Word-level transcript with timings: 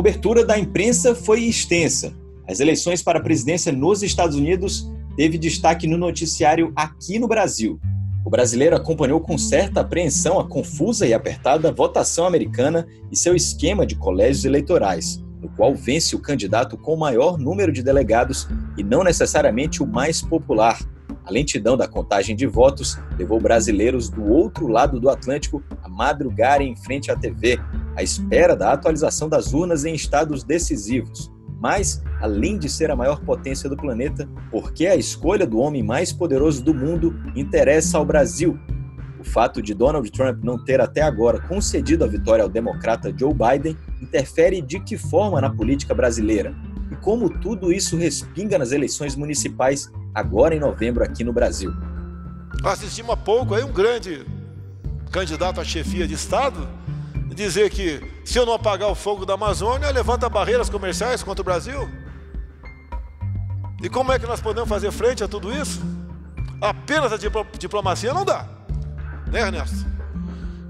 cobertura 0.00 0.46
da 0.46 0.58
imprensa 0.58 1.14
foi 1.14 1.42
extensa. 1.42 2.14
As 2.48 2.58
eleições 2.58 3.02
para 3.02 3.18
a 3.18 3.22
presidência 3.22 3.70
nos 3.70 4.02
Estados 4.02 4.34
Unidos 4.34 4.90
teve 5.14 5.36
destaque 5.36 5.86
no 5.86 5.98
noticiário 5.98 6.72
aqui 6.74 7.18
no 7.18 7.28
Brasil. 7.28 7.78
O 8.24 8.30
brasileiro 8.30 8.74
acompanhou 8.74 9.20
com 9.20 9.36
certa 9.36 9.82
apreensão 9.82 10.40
a 10.40 10.48
confusa 10.48 11.06
e 11.06 11.12
apertada 11.12 11.70
votação 11.70 12.24
americana 12.24 12.88
e 13.12 13.16
seu 13.16 13.36
esquema 13.36 13.84
de 13.84 13.94
colégios 13.94 14.46
eleitorais, 14.46 15.22
no 15.38 15.50
qual 15.50 15.74
vence 15.74 16.16
o 16.16 16.18
candidato 16.18 16.78
com 16.78 16.94
o 16.94 16.98
maior 16.98 17.36
número 17.36 17.70
de 17.70 17.82
delegados 17.82 18.48
e 18.78 18.82
não 18.82 19.04
necessariamente 19.04 19.82
o 19.82 19.86
mais 19.86 20.22
popular. 20.22 20.78
A 21.26 21.30
lentidão 21.30 21.76
da 21.76 21.86
contagem 21.86 22.34
de 22.34 22.46
votos 22.46 22.98
levou 23.18 23.38
brasileiros 23.38 24.08
do 24.08 24.24
outro 24.32 24.66
lado 24.66 24.98
do 24.98 25.10
Atlântico 25.10 25.62
a 25.82 25.90
madrugarem 25.90 26.72
em 26.72 26.76
frente 26.76 27.10
à 27.10 27.16
TV, 27.16 27.60
à 28.00 28.02
espera 28.02 28.56
da 28.56 28.72
atualização 28.72 29.28
das 29.28 29.52
urnas 29.52 29.84
em 29.84 29.94
estados 29.94 30.42
decisivos. 30.42 31.30
Mas, 31.60 32.02
além 32.20 32.58
de 32.58 32.68
ser 32.68 32.90
a 32.90 32.96
maior 32.96 33.20
potência 33.20 33.68
do 33.68 33.76
planeta, 33.76 34.26
por 34.50 34.72
que 34.72 34.86
a 34.86 34.96
escolha 34.96 35.46
do 35.46 35.58
homem 35.58 35.82
mais 35.82 36.10
poderoso 36.10 36.64
do 36.64 36.72
mundo 36.72 37.14
interessa 37.36 37.98
ao 37.98 38.04
Brasil? 38.04 38.58
O 39.18 39.24
fato 39.24 39.60
de 39.60 39.74
Donald 39.74 40.10
Trump 40.10 40.42
não 40.42 40.64
ter 40.64 40.80
até 40.80 41.02
agora 41.02 41.38
concedido 41.42 42.02
a 42.02 42.06
vitória 42.06 42.42
ao 42.42 42.48
democrata 42.48 43.14
Joe 43.14 43.34
Biden 43.34 43.76
interfere 44.00 44.62
de 44.62 44.80
que 44.80 44.96
forma 44.96 45.38
na 45.38 45.50
política 45.50 45.94
brasileira? 45.94 46.54
E 46.90 46.96
como 46.96 47.28
tudo 47.28 47.70
isso 47.70 47.98
respinga 47.98 48.58
nas 48.58 48.72
eleições 48.72 49.14
municipais 49.14 49.92
agora 50.14 50.54
em 50.54 50.58
novembro 50.58 51.04
aqui 51.04 51.22
no 51.22 51.34
Brasil? 51.34 51.70
Assistimos 52.64 53.12
há 53.12 53.16
pouco 53.18 53.54
aí 53.54 53.62
um 53.62 53.72
grande 53.72 54.24
candidato 55.12 55.60
à 55.60 55.64
chefia 55.64 56.08
de 56.08 56.14
Estado 56.14 56.66
dizer 57.34 57.70
que 57.70 58.00
se 58.24 58.38
eu 58.38 58.44
não 58.44 58.54
apagar 58.54 58.90
o 58.90 58.94
fogo 58.94 59.24
da 59.24 59.34
Amazônia, 59.34 59.90
levanta 59.90 60.28
barreiras 60.28 60.68
comerciais 60.68 61.22
contra 61.22 61.42
o 61.42 61.44
Brasil? 61.44 61.88
E 63.82 63.88
como 63.88 64.12
é 64.12 64.18
que 64.18 64.26
nós 64.26 64.40
podemos 64.40 64.68
fazer 64.68 64.90
frente 64.90 65.24
a 65.24 65.28
tudo 65.28 65.52
isso? 65.52 65.80
Apenas 66.60 67.12
a 67.12 67.16
diplomacia 67.58 68.12
não 68.12 68.24
dá, 68.24 68.46
né, 69.30 69.40
Ernesto? 69.40 69.86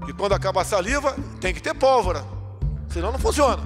E 0.07 0.13
quando 0.13 0.33
acaba 0.33 0.61
a 0.61 0.65
saliva, 0.65 1.15
tem 1.39 1.53
que 1.53 1.61
ter 1.61 1.73
pólvora, 1.73 2.23
senão 2.89 3.11
não 3.11 3.19
funciona. 3.19 3.61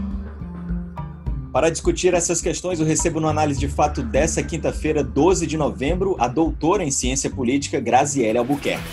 Para 1.53 1.69
discutir 1.69 2.13
essas 2.13 2.41
questões, 2.41 2.79
eu 2.79 2.85
recebo 2.85 3.19
no 3.19 3.29
Análise 3.29 3.59
de 3.59 3.69
Fato 3.69 4.01
dessa 4.01 4.43
quinta-feira, 4.43 5.03
12 5.03 5.47
de 5.47 5.55
novembro, 5.55 6.17
a 6.19 6.27
doutora 6.27 6.83
em 6.83 6.91
Ciência 6.91 7.29
Política, 7.29 7.79
Graziele 7.79 8.37
Albuquerque. 8.37 8.83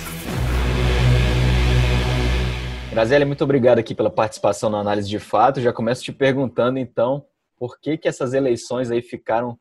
Graziele, 2.92 3.24
muito 3.24 3.42
obrigado 3.42 3.78
aqui 3.78 3.94
pela 3.94 4.10
participação 4.10 4.68
na 4.68 4.78
análise 4.78 5.08
de 5.08 5.18
fato. 5.18 5.62
Já 5.62 5.72
começo 5.72 6.02
te 6.02 6.12
perguntando, 6.12 6.78
então, 6.78 7.24
por 7.56 7.80
que, 7.80 7.96
que 7.96 8.06
essas 8.06 8.34
eleições 8.34 8.90
aí 8.90 9.00
ficaram 9.00 9.58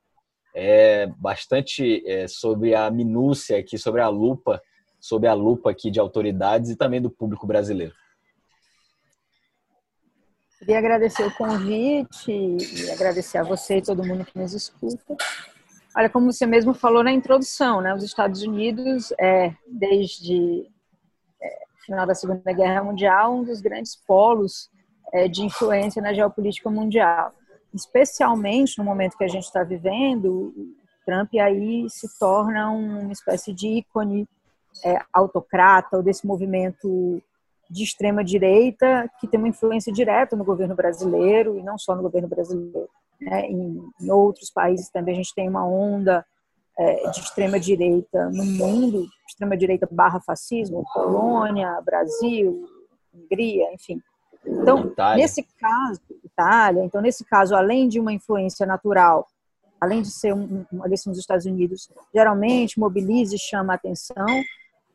é, 0.53 1.07
bastante 1.17 2.03
é, 2.05 2.27
sobre 2.27 2.75
a 2.75 2.91
minúcia 2.91 3.57
aqui, 3.57 3.77
sobre 3.77 4.01
a 4.01 4.09
lupa, 4.09 4.61
sobre 4.99 5.29
a 5.29 5.33
lupa 5.33 5.71
aqui 5.71 5.89
de 5.89 5.97
autoridades 5.97 6.71
e 6.71 6.75
também 6.75 7.01
do 7.01 7.09
público 7.09 7.47
brasileiro. 7.47 7.93
Queria 10.59 10.79
agradecer 10.79 11.25
o 11.25 11.33
convite 11.33 12.33
e 12.33 12.91
agradecer 12.91 13.37
a 13.37 13.43
você 13.43 13.77
e 13.77 13.81
todo 13.81 14.03
mundo 14.03 14.25
que 14.25 14.37
nos 14.37 14.53
escuta. 14.53 15.15
Olha, 15.95 16.09
como 16.09 16.33
você 16.33 16.45
mesmo 16.45 16.73
falou 16.73 17.01
na 17.01 17.13
introdução, 17.13 17.79
né, 17.79 17.95
os 17.95 18.03
Estados 18.03 18.41
Unidos, 18.43 19.13
é, 19.17 19.53
desde 19.65 20.69
final 21.85 22.05
da 22.05 22.15
Segunda 22.15 22.51
Guerra 22.51 22.83
Mundial, 22.83 23.35
um 23.35 23.43
dos 23.43 23.61
grandes 23.61 23.95
polos 23.95 24.69
é, 25.13 25.27
de 25.27 25.43
influência 25.43 26.01
na 26.01 26.13
geopolítica 26.13 26.69
mundial. 26.69 27.33
Especialmente 27.73 28.77
no 28.77 28.83
momento 28.83 29.17
que 29.17 29.23
a 29.23 29.27
gente 29.27 29.43
está 29.43 29.63
vivendo, 29.63 30.53
Trump 31.05 31.33
aí 31.35 31.89
se 31.89 32.07
torna 32.19 32.71
uma 32.71 33.11
espécie 33.11 33.53
de 33.53 33.67
ícone 33.67 34.27
é, 34.83 34.99
autocrata 35.11 35.97
ou 35.97 36.03
desse 36.03 36.25
movimento 36.25 37.21
de 37.69 37.83
extrema 37.83 38.23
direita 38.23 39.09
que 39.19 39.27
tem 39.27 39.39
uma 39.39 39.47
influência 39.47 39.91
direta 39.93 40.35
no 40.35 40.43
governo 40.43 40.75
brasileiro 40.75 41.57
e 41.57 41.63
não 41.63 41.77
só 41.77 41.95
no 41.95 42.01
governo 42.01 42.27
brasileiro. 42.27 42.89
Né? 43.19 43.45
Em, 43.47 43.81
em 44.01 44.11
outros 44.11 44.49
países 44.49 44.89
também 44.89 45.13
a 45.13 45.17
gente 45.17 45.33
tem 45.33 45.47
uma 45.47 45.65
onda 45.65 46.25
é, 46.77 47.09
de 47.09 47.19
extrema 47.19 47.59
direita 47.59 48.29
no 48.29 48.43
mundo, 48.43 49.07
extrema 49.41 49.57
direita 49.57 49.87
barra 49.89 50.19
fascismo, 50.19 50.85
Polônia, 50.93 51.81
Brasil, 51.81 52.69
Hungria, 53.13 53.73
enfim. 53.73 53.99
Então, 54.45 54.85
Itália. 54.85 55.23
nesse 55.23 55.43
caso, 55.59 55.99
Itália, 56.23 56.83
então 56.83 57.01
nesse 57.01 57.25
caso, 57.25 57.55
além 57.55 57.87
de 57.87 57.99
uma 57.99 58.13
influência 58.13 58.65
natural, 58.65 59.27
além 59.79 60.01
de 60.01 60.11
ser 60.11 60.33
uma 60.33 60.85
eleição 60.85 61.11
dos 61.11 61.19
Estados 61.19 61.45
Unidos, 61.45 61.89
geralmente 62.13 62.79
mobiliza 62.79 63.35
e 63.35 63.39
chama 63.39 63.73
a 63.73 63.75
atenção, 63.75 64.25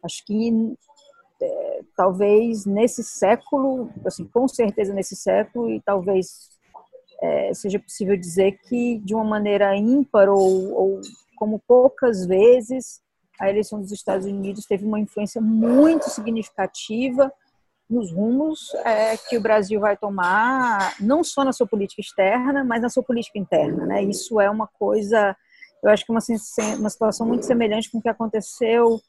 acho 0.03 0.25
que 0.25 0.77
é, 1.41 1.81
talvez 1.97 2.65
nesse 2.65 3.03
século, 3.03 3.91
assim, 4.05 4.25
com 4.25 4.47
certeza 4.47 4.95
nesse 4.95 5.17
século, 5.17 5.71
e 5.71 5.81
talvez 5.81 6.51
é, 7.21 7.53
seja 7.53 7.79
possível 7.79 8.17
dizer 8.17 8.59
que 8.69 8.99
de 8.99 9.15
uma 9.15 9.25
maneira 9.25 9.77
ímpar 9.77 10.29
ou, 10.29 10.73
ou 10.73 11.01
como 11.37 11.61
poucas 11.67 12.27
vezes 12.27 13.01
a 13.41 13.49
eleição 13.49 13.81
dos 13.81 13.93
Estados 13.93 14.27
Unidos 14.27 14.67
teve 14.67 14.85
uma 14.85 14.99
influência 14.99 15.41
muito 15.41 16.09
significativa 16.11 17.33
nos 17.89 18.11
rumos 18.13 18.75
é, 18.85 19.17
que 19.17 19.37
o 19.37 19.41
Brasil 19.41 19.81
vai 19.81 19.97
tomar, 19.97 20.95
não 21.01 21.23
só 21.23 21.45
na 21.45 21.53
sua 21.53 21.67
política 21.67 22.01
externa, 22.01 22.65
mas 22.65 22.83
na 22.83 22.89
sua 22.89 23.03
política 23.03 23.39
interna. 23.39 23.87
Né? 23.87 24.03
Isso 24.03 24.41
é 24.41 24.51
uma 24.51 24.67
coisa, 24.67 25.37
eu 25.83 25.91
acho 25.91 26.05
que 26.05 26.11
uma, 26.11 26.21
uma 26.79 26.91
situação 26.91 27.27
muito 27.27 27.47
semelhante 27.47 27.91
com 27.91 27.99
o 27.99 28.03
que 28.03 28.09
aconteceu, 28.09 29.01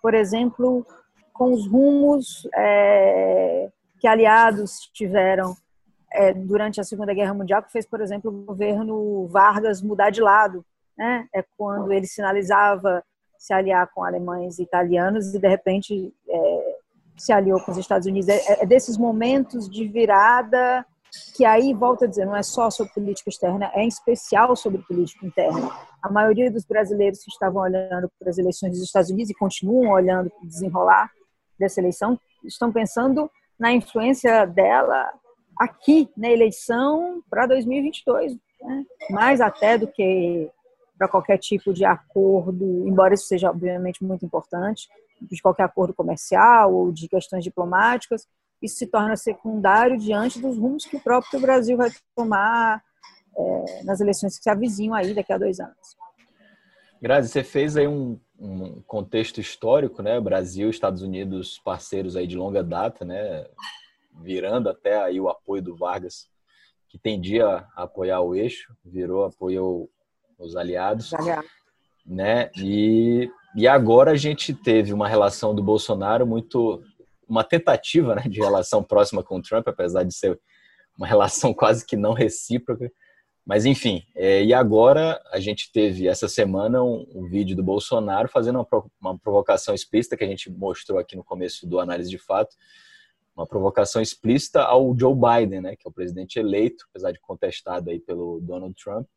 por 0.00 0.14
exemplo, 0.14 0.86
com 1.32 1.52
os 1.52 1.66
rumos 1.68 2.48
é, 2.54 3.68
que 4.00 4.06
aliados 4.06 4.90
tiveram 4.94 5.54
é, 6.10 6.32
durante 6.32 6.80
a 6.80 6.84
Segunda 6.84 7.12
Guerra 7.12 7.34
Mundial, 7.34 7.62
que 7.62 7.72
fez, 7.72 7.86
por 7.86 8.00
exemplo, 8.00 8.30
o 8.30 8.44
governo 8.44 9.26
Vargas 9.28 9.82
mudar 9.82 10.10
de 10.10 10.22
lado 10.22 10.64
né? 10.96 11.26
É 11.34 11.42
quando 11.56 11.92
ele 11.92 12.06
sinalizava 12.06 13.04
se 13.42 13.52
aliar 13.52 13.90
com 13.92 14.04
alemães 14.04 14.60
e 14.60 14.62
italianos 14.62 15.34
e 15.34 15.38
de 15.40 15.48
repente 15.48 16.14
é, 16.28 16.76
se 17.18 17.32
aliou 17.32 17.60
com 17.60 17.72
os 17.72 17.76
Estados 17.76 18.06
Unidos. 18.06 18.28
É, 18.28 18.62
é, 18.62 18.64
desses 18.64 18.96
momentos 18.96 19.68
de 19.68 19.88
virada 19.88 20.86
que 21.34 21.44
aí, 21.44 21.74
volto 21.74 22.04
a 22.04 22.06
dizer, 22.06 22.24
não 22.24 22.36
é 22.36 22.42
só 22.42 22.70
sobre 22.70 22.92
política 22.94 23.28
externa, 23.28 23.70
é 23.74 23.82
em 23.82 23.88
especial 23.88 24.54
sobre 24.54 24.80
política 24.82 25.26
interna. 25.26 25.70
A 26.00 26.08
maioria 26.08 26.52
dos 26.52 26.64
brasileiros 26.64 27.18
que 27.22 27.30
estavam 27.30 27.62
olhando 27.62 28.08
para 28.18 28.30
as 28.30 28.38
eleições 28.38 28.70
dos 28.70 28.82
Estados 28.82 29.10
Unidos 29.10 29.30
e 29.30 29.34
continuam 29.34 29.90
olhando 29.90 30.30
para 30.30 30.44
o 30.44 30.48
desenrolar 30.48 31.10
dessa 31.58 31.80
eleição, 31.80 32.18
estão 32.44 32.72
pensando 32.72 33.28
na 33.58 33.72
influência 33.72 34.46
dela 34.46 35.12
aqui 35.58 36.08
na 36.16 36.30
eleição 36.30 37.20
para 37.28 37.46
2022, 37.46 38.34
né? 38.62 38.84
mais 39.10 39.40
até 39.40 39.76
do 39.76 39.88
que 39.88 40.48
para 40.96 41.08
qualquer 41.08 41.38
tipo 41.38 41.72
de 41.72 41.84
acordo, 41.84 42.86
embora 42.86 43.14
isso 43.14 43.26
seja 43.26 43.50
obviamente 43.50 44.04
muito 44.04 44.24
importante, 44.24 44.88
de 45.20 45.40
qualquer 45.40 45.64
acordo 45.64 45.94
comercial 45.94 46.74
ou 46.74 46.92
de 46.92 47.08
questões 47.08 47.44
diplomáticas, 47.44 48.26
isso 48.60 48.76
se 48.76 48.86
torna 48.86 49.16
secundário 49.16 49.98
diante 49.98 50.40
dos 50.40 50.56
rumos 50.56 50.84
que 50.84 50.96
o 50.96 51.00
próprio 51.00 51.40
Brasil 51.40 51.76
vai 51.76 51.90
tomar 52.14 52.82
é, 53.36 53.82
nas 53.84 54.00
eleições 54.00 54.36
que 54.36 54.42
se 54.42 54.50
avizinham 54.50 54.94
aí 54.94 55.14
daqui 55.14 55.32
a 55.32 55.38
dois 55.38 55.58
anos. 55.58 55.96
Grazi, 57.00 57.28
você 57.28 57.42
fez 57.42 57.76
aí 57.76 57.88
um, 57.88 58.18
um 58.38 58.80
contexto 58.82 59.40
histórico, 59.40 60.02
né? 60.02 60.20
Brasil, 60.20 60.70
Estados 60.70 61.02
Unidos, 61.02 61.58
parceiros 61.64 62.14
aí 62.14 62.28
de 62.28 62.36
longa 62.36 62.62
data, 62.62 63.04
né? 63.04 63.44
Virando 64.20 64.68
até 64.68 65.02
aí 65.02 65.20
o 65.20 65.28
apoio 65.28 65.62
do 65.62 65.74
Vargas, 65.74 66.28
que 66.88 66.98
tendia 66.98 67.66
a 67.74 67.82
apoiar 67.82 68.20
o 68.20 68.36
eixo, 68.36 68.72
virou 68.84 69.24
apoio 69.24 69.88
os 70.42 70.56
aliados, 70.56 71.12
aliados. 71.14 71.50
né? 72.04 72.50
E, 72.56 73.30
e 73.56 73.68
agora 73.68 74.12
a 74.12 74.16
gente 74.16 74.54
teve 74.54 74.92
uma 74.92 75.08
relação 75.08 75.54
do 75.54 75.62
Bolsonaro 75.62 76.26
muito 76.26 76.82
uma 77.28 77.42
tentativa 77.42 78.14
né, 78.14 78.22
de 78.28 78.40
relação 78.40 78.82
próxima 78.82 79.22
com 79.22 79.38
o 79.38 79.42
Trump, 79.42 79.66
apesar 79.66 80.02
de 80.04 80.14
ser 80.14 80.38
uma 80.96 81.06
relação 81.06 81.52
quase 81.54 81.84
que 81.86 81.96
não 81.96 82.12
recíproca. 82.12 82.90
Mas 83.44 83.64
enfim, 83.64 84.04
é, 84.14 84.44
e 84.44 84.54
agora 84.54 85.20
a 85.32 85.40
gente 85.40 85.72
teve 85.72 86.06
essa 86.06 86.28
semana 86.28 86.82
um, 86.82 87.06
um 87.12 87.28
vídeo 87.28 87.56
do 87.56 87.62
Bolsonaro 87.62 88.28
fazendo 88.28 88.56
uma, 88.60 88.84
uma, 89.00 89.18
provocação 89.18 89.74
explícita 89.74 90.16
que 90.16 90.22
a 90.22 90.28
gente 90.28 90.48
mostrou 90.50 90.98
aqui 90.98 91.16
no 91.16 91.24
começo 91.24 91.66
do 91.66 91.80
análise 91.80 92.08
de 92.08 92.18
fato, 92.18 92.54
uma 93.34 93.46
provocação 93.46 94.00
explícita 94.00 94.62
ao 94.62 94.96
Joe 94.96 95.14
Biden, 95.14 95.60
né, 95.62 95.74
que 95.74 95.88
é 95.88 95.90
o 95.90 95.92
presidente 95.92 96.38
eleito, 96.38 96.84
apesar 96.90 97.10
de 97.10 97.20
contestado 97.20 97.90
aí 97.90 97.98
pelo 97.98 98.40
Donald 98.40 98.74
Trump, 98.80 99.08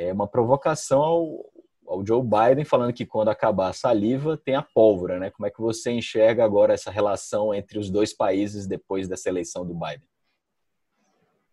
é 0.00 0.12
uma 0.12 0.26
provocação 0.26 1.02
ao, 1.02 1.52
ao 1.86 2.06
Joe 2.06 2.22
Biden 2.22 2.64
falando 2.64 2.92
que 2.92 3.04
quando 3.04 3.28
acabar 3.28 3.68
a 3.68 3.74
saliva 3.74 4.36
tem 4.36 4.54
a 4.54 4.62
pólvora, 4.62 5.18
né? 5.18 5.30
Como 5.30 5.46
é 5.46 5.50
que 5.50 5.60
você 5.60 5.90
enxerga 5.90 6.42
agora 6.42 6.72
essa 6.72 6.90
relação 6.90 7.54
entre 7.54 7.78
os 7.78 7.90
dois 7.90 8.14
países 8.14 8.66
depois 8.66 9.06
dessa 9.06 9.28
eleição 9.28 9.66
do 9.66 9.74
Biden? 9.74 10.02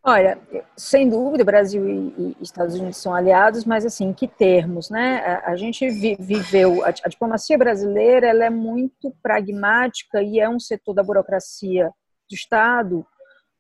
Olha, 0.02 0.40
sem 0.78 1.10
dúvida, 1.10 1.44
Brasil 1.44 1.86
e, 1.86 2.38
Estados 2.40 2.76
Unidos 2.76 2.96
são 2.96 3.14
aliados, 3.14 3.66
mas 3.66 3.86
assim, 3.86 4.14
que 4.14 4.26
termos, 4.26 4.90
né? 4.90 5.42
A, 5.44 5.58
gente 5.58 5.90
viveu, 5.90 6.86
a, 6.86 6.88
a, 6.88 7.10
diplomacia 7.10 7.58
brasileira, 7.58 8.28
ela 8.28 8.46
é 8.46 8.50
muito 8.50 9.14
pragmática 9.22 10.22
e 10.22 10.40
é 10.40 10.48
um 10.48 10.62
setor 10.62 10.94
da 10.94 11.04
burocracia 11.04 11.92
do 12.30 12.34
Estado 12.34 13.06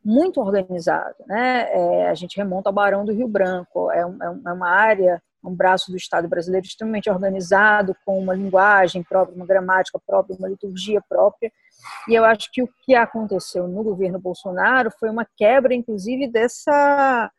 muito 0.07 0.39
organizado, 0.39 1.15
né? 1.27 1.67
É, 1.69 2.09
a 2.09 2.13
gente 2.13 2.37
remonta 2.37 2.69
ao 2.69 2.73
Barão 2.73 3.03
do 3.03 3.11
Rio 3.11 3.27
Branco, 3.27 3.91
é, 3.91 4.05
um, 4.05 4.17
é 4.23 4.53
uma 4.53 4.69
área, 4.69 5.21
um 5.43 5.53
braço 5.53 5.91
do 5.91 5.97
Estado 5.97 6.29
brasileiro 6.29 6.65
extremamente 6.65 7.09
organizado, 7.09 7.93
com 8.05 8.17
uma 8.17 8.33
linguagem 8.33 9.03
própria, 9.03 9.35
uma 9.35 9.45
gramática 9.45 9.99
própria, 10.07 10.37
uma 10.37 10.47
liturgia 10.47 11.01
própria, 11.09 11.51
e 12.07 12.15
eu 12.15 12.23
acho 12.23 12.49
que 12.53 12.63
o 12.63 12.69
que 12.85 12.95
aconteceu 12.95 13.67
no 13.67 13.83
governo 13.83 14.17
Bolsonaro 14.17 14.89
foi 14.97 15.09
uma 15.09 15.27
quebra, 15.35 15.75
inclusive, 15.75 16.25
dessa, 16.29 17.29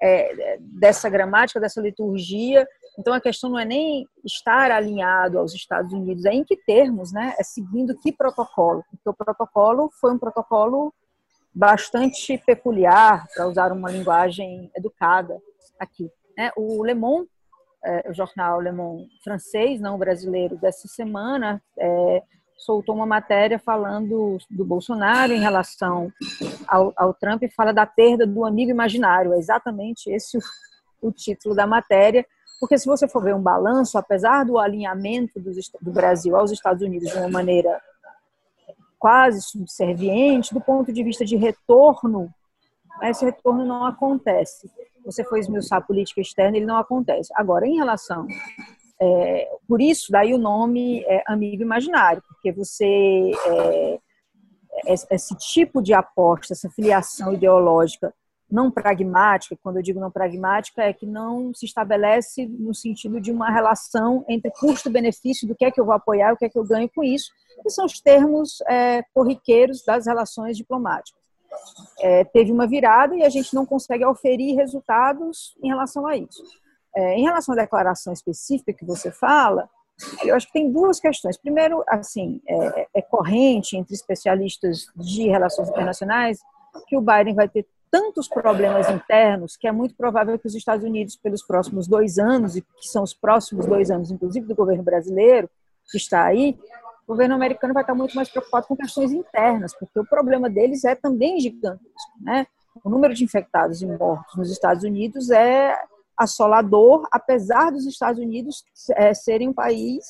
é, 0.00 0.58
dessa 0.60 1.08
gramática, 1.08 1.58
dessa 1.58 1.80
liturgia. 1.80 2.68
Então, 2.98 3.14
a 3.14 3.20
questão 3.20 3.48
não 3.48 3.58
é 3.58 3.64
nem 3.64 4.06
estar 4.22 4.70
alinhado 4.70 5.38
aos 5.38 5.54
Estados 5.54 5.94
Unidos, 5.94 6.26
é 6.26 6.32
em 6.34 6.44
que 6.44 6.56
termos, 6.58 7.10
né? 7.10 7.34
É 7.38 7.42
seguindo 7.42 7.98
que 7.98 8.12
protocolo. 8.12 8.84
Porque 8.90 9.08
o 9.08 9.14
protocolo 9.14 9.90
foi 9.98 10.12
um 10.12 10.18
protocolo 10.18 10.92
bastante 11.56 12.36
peculiar, 12.44 13.26
para 13.34 13.48
usar 13.48 13.72
uma 13.72 13.90
linguagem 13.90 14.70
educada 14.76 15.40
aqui. 15.80 16.10
Né? 16.36 16.50
O 16.54 16.84
Le 16.84 16.92
Monde, 16.92 17.30
é, 17.82 18.10
o 18.10 18.14
jornal 18.14 18.60
Le 18.60 18.72
Monde 18.72 19.08
francês, 19.24 19.80
não 19.80 19.96
brasileiro, 19.96 20.58
dessa 20.58 20.86
semana, 20.86 21.62
é, 21.78 22.22
soltou 22.58 22.94
uma 22.94 23.06
matéria 23.06 23.58
falando 23.58 24.36
do 24.50 24.66
Bolsonaro 24.66 25.32
em 25.32 25.40
relação 25.40 26.12
ao, 26.68 26.92
ao, 26.94 27.14
Trump 27.14 27.42
e 27.42 27.50
fala 27.50 27.72
da 27.72 27.86
perda 27.86 28.26
do 28.26 28.44
amigo 28.44 28.70
imaginário. 28.70 29.32
É 29.32 29.38
exatamente 29.38 30.10
esse 30.10 30.36
o, 30.36 30.40
o, 31.00 31.10
título 31.10 31.54
da 31.54 31.66
matéria, 31.66 32.26
porque 32.60 32.76
se 32.76 32.86
você 32.86 33.08
for 33.08 33.22
ver 33.22 33.34
um 33.34 33.42
balanço, 33.42 33.96
apesar 33.96 34.44
do 34.44 34.58
alinhamento 34.58 35.40
do, 35.40 35.52
do 35.80 35.90
Brasil 35.90 36.36
aos 36.36 36.50
Estados 36.50 36.82
Unidos 36.82 37.10
de 37.10 37.16
uma 37.16 37.30
maneira 37.30 37.80
quase 38.98 39.42
subserviente, 39.42 40.54
do 40.54 40.60
ponto 40.60 40.92
de 40.92 41.02
vista 41.02 41.24
de 41.24 41.36
retorno, 41.36 42.32
esse 43.02 43.24
retorno 43.24 43.64
não 43.64 43.84
acontece. 43.84 44.70
Você 45.04 45.22
foi 45.24 45.40
esmiuçar 45.40 45.78
a 45.78 45.82
política 45.82 46.20
externa, 46.20 46.56
ele 46.56 46.66
não 46.66 46.78
acontece. 46.78 47.32
Agora, 47.36 47.66
em 47.66 47.76
relação 47.76 48.26
é, 49.00 49.48
por 49.68 49.80
isso, 49.80 50.10
daí 50.10 50.32
o 50.32 50.38
nome 50.38 51.04
é 51.04 51.22
amigo 51.26 51.62
imaginário, 51.62 52.22
porque 52.28 52.50
você, 52.50 53.32
é, 53.46 53.98
esse 55.10 55.36
tipo 55.36 55.82
de 55.82 55.92
aposta, 55.92 56.54
essa 56.54 56.70
filiação 56.70 57.32
ideológica 57.32 58.14
não 58.50 58.70
pragmática, 58.70 59.58
quando 59.62 59.78
eu 59.78 59.82
digo 59.82 59.98
não 59.98 60.10
pragmática, 60.10 60.82
é 60.82 60.92
que 60.92 61.04
não 61.04 61.52
se 61.52 61.66
estabelece 61.66 62.46
no 62.46 62.74
sentido 62.74 63.20
de 63.20 63.32
uma 63.32 63.50
relação 63.50 64.24
entre 64.28 64.50
custo-benefício 64.52 65.48
do 65.48 65.54
que 65.54 65.64
é 65.64 65.70
que 65.70 65.80
eu 65.80 65.84
vou 65.84 65.94
apoiar 65.94 66.32
o 66.32 66.36
que 66.36 66.44
é 66.44 66.48
que 66.48 66.58
eu 66.58 66.64
ganho 66.64 66.88
com 66.94 67.02
isso, 67.02 67.30
que 67.62 67.70
são 67.70 67.84
os 67.84 68.00
termos 68.00 68.58
é, 68.68 69.02
corriqueiros 69.12 69.84
das 69.84 70.06
relações 70.06 70.56
diplomáticas. 70.56 71.20
É, 72.00 72.24
teve 72.24 72.52
uma 72.52 72.66
virada 72.66 73.16
e 73.16 73.24
a 73.24 73.28
gente 73.28 73.54
não 73.54 73.66
consegue 73.66 74.04
oferir 74.04 74.56
resultados 74.56 75.56
em 75.62 75.68
relação 75.68 76.06
a 76.06 76.16
isso. 76.16 76.42
É, 76.94 77.14
em 77.14 77.24
relação 77.24 77.54
à 77.54 77.58
declaração 77.58 78.12
específica 78.12 78.72
que 78.72 78.84
você 78.84 79.10
fala, 79.10 79.68
eu 80.24 80.34
acho 80.34 80.46
que 80.46 80.52
tem 80.52 80.70
duas 80.70 81.00
questões. 81.00 81.36
Primeiro, 81.36 81.82
assim, 81.88 82.40
é, 82.46 82.86
é 82.94 83.02
corrente 83.02 83.76
entre 83.76 83.94
especialistas 83.94 84.86
de 84.94 85.26
relações 85.28 85.68
internacionais 85.68 86.38
que 86.86 86.96
o 86.96 87.00
Biden 87.00 87.34
vai 87.34 87.48
ter 87.48 87.66
tantos 87.96 88.28
problemas 88.28 88.90
internos 88.90 89.56
que 89.56 89.66
é 89.66 89.72
muito 89.72 89.94
provável 89.94 90.38
que 90.38 90.46
os 90.46 90.54
Estados 90.54 90.84
Unidos, 90.84 91.16
pelos 91.16 91.42
próximos 91.42 91.88
dois 91.88 92.18
anos, 92.18 92.54
e 92.54 92.60
que 92.60 92.88
são 92.88 93.02
os 93.02 93.14
próximos 93.14 93.64
dois 93.64 93.90
anos, 93.90 94.10
inclusive 94.10 94.46
do 94.46 94.54
governo 94.54 94.82
brasileiro, 94.82 95.48
que 95.90 95.96
está 95.96 96.24
aí, 96.24 96.58
o 97.06 97.12
governo 97.12 97.34
americano 97.34 97.72
vai 97.72 97.82
estar 97.82 97.94
muito 97.94 98.14
mais 98.14 98.28
preocupado 98.28 98.66
com 98.66 98.76
questões 98.76 99.12
internas, 99.12 99.74
porque 99.78 99.98
o 99.98 100.04
problema 100.04 100.50
deles 100.50 100.84
é 100.84 100.94
também 100.94 101.40
gigantesco. 101.40 102.12
Né? 102.20 102.46
O 102.84 102.90
número 102.90 103.14
de 103.14 103.24
infectados 103.24 103.80
e 103.80 103.86
mortos 103.86 104.36
nos 104.36 104.50
Estados 104.50 104.84
Unidos 104.84 105.30
é 105.30 105.74
assolador, 106.16 107.08
apesar 107.10 107.70
dos 107.70 107.86
Estados 107.86 108.20
Unidos 108.20 108.62
é, 108.90 109.14
serem 109.14 109.48
um 109.48 109.54
país 109.54 110.04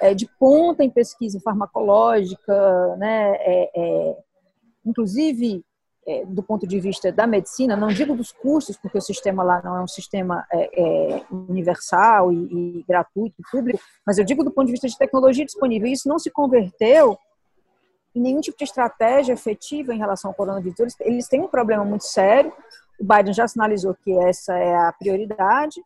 é, 0.00 0.12
de 0.12 0.26
ponta 0.40 0.82
em 0.82 0.90
pesquisa 0.90 1.38
farmacológica, 1.40 2.96
né, 2.96 3.36
é, 3.36 3.70
é 3.74 4.16
inclusive 4.84 5.64
é, 6.06 6.24
do 6.24 6.42
ponto 6.42 6.66
de 6.66 6.78
vista 6.78 7.10
da 7.10 7.26
medicina, 7.26 7.76
não 7.76 7.88
digo 7.88 8.14
dos 8.14 8.32
custos, 8.32 8.76
porque 8.76 8.98
o 8.98 9.02
sistema 9.02 9.42
lá 9.42 9.60
não 9.62 9.76
é 9.76 9.82
um 9.82 9.88
sistema 9.88 10.46
é, 10.52 11.22
universal 11.30 12.32
e, 12.32 12.36
e 12.78 12.84
gratuito, 12.86 13.42
público, 13.50 13.80
mas 14.06 14.18
eu 14.18 14.24
digo 14.24 14.44
do 14.44 14.50
ponto 14.50 14.66
de 14.66 14.72
vista 14.72 14.88
de 14.88 14.96
tecnologia 14.96 15.44
disponível. 15.44 15.88
Isso 15.88 16.08
não 16.08 16.18
se 16.18 16.30
converteu 16.30 17.18
em 18.14 18.20
nenhum 18.20 18.40
tipo 18.40 18.56
de 18.56 18.64
estratégia 18.64 19.32
efetiva 19.32 19.94
em 19.94 19.98
relação 19.98 20.30
ao 20.30 20.34
coronavírus. 20.34 20.94
Eles 21.00 21.28
têm 21.28 21.40
um 21.40 21.48
problema 21.48 21.84
muito 21.84 22.04
sério 22.04 22.52
o 22.98 23.04
Biden 23.04 23.32
já 23.32 23.46
sinalizou 23.46 23.94
que 23.94 24.12
essa 24.18 24.54
é 24.56 24.74
a 24.74 24.92
prioridade. 24.92 25.82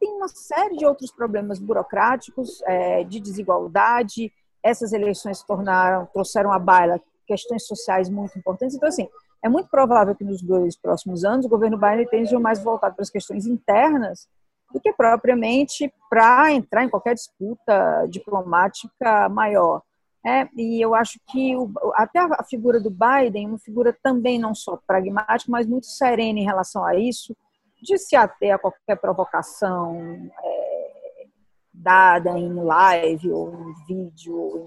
Tem 0.00 0.10
uma 0.10 0.28
série 0.28 0.76
de 0.76 0.86
outros 0.86 1.10
problemas 1.10 1.58
burocráticos, 1.58 2.62
é, 2.62 3.04
de 3.04 3.20
desigualdade. 3.20 4.32
Essas 4.62 4.92
eleições 4.92 5.42
tornaram, 5.42 6.06
trouxeram 6.06 6.52
à 6.52 6.58
baila 6.58 7.00
questões 7.26 7.66
sociais 7.66 8.08
muito 8.08 8.38
importantes. 8.38 8.74
Então, 8.76 8.88
assim, 8.88 9.08
é 9.44 9.48
muito 9.48 9.68
provável 9.68 10.14
que 10.14 10.24
nos 10.24 10.40
dois 10.40 10.74
próximos 10.74 11.22
anos 11.22 11.44
o 11.44 11.50
governo 11.50 11.76
Biden 11.76 12.04
esteja 12.04 12.40
mais 12.40 12.64
voltado 12.64 12.94
para 12.94 13.02
as 13.02 13.10
questões 13.10 13.46
internas 13.46 14.26
do 14.72 14.80
que 14.80 14.90
propriamente 14.90 15.92
para 16.08 16.50
entrar 16.50 16.82
em 16.82 16.88
qualquer 16.88 17.14
disputa 17.14 18.06
diplomática 18.08 19.28
maior. 19.28 19.82
É, 20.26 20.48
e 20.56 20.80
eu 20.80 20.94
acho 20.94 21.20
que 21.28 21.54
o, 21.54 21.70
até 21.92 22.18
a 22.18 22.42
figura 22.42 22.80
do 22.80 22.90
Biden, 22.90 23.46
uma 23.46 23.58
figura 23.58 23.94
também 24.02 24.38
não 24.38 24.54
só 24.54 24.78
pragmática, 24.86 25.52
mas 25.52 25.66
muito 25.66 25.86
serena 25.86 26.38
em 26.38 26.44
relação 26.44 26.82
a 26.82 26.96
isso, 26.96 27.36
de 27.82 27.98
se 27.98 28.16
ater 28.16 28.54
a 28.54 28.58
qualquer 28.58 28.96
provocação 28.96 29.94
é, 30.42 31.26
dada 31.70 32.30
em 32.30 32.50
live 32.54 33.30
ou 33.30 33.52
em 33.52 33.74
vídeo. 33.86 34.64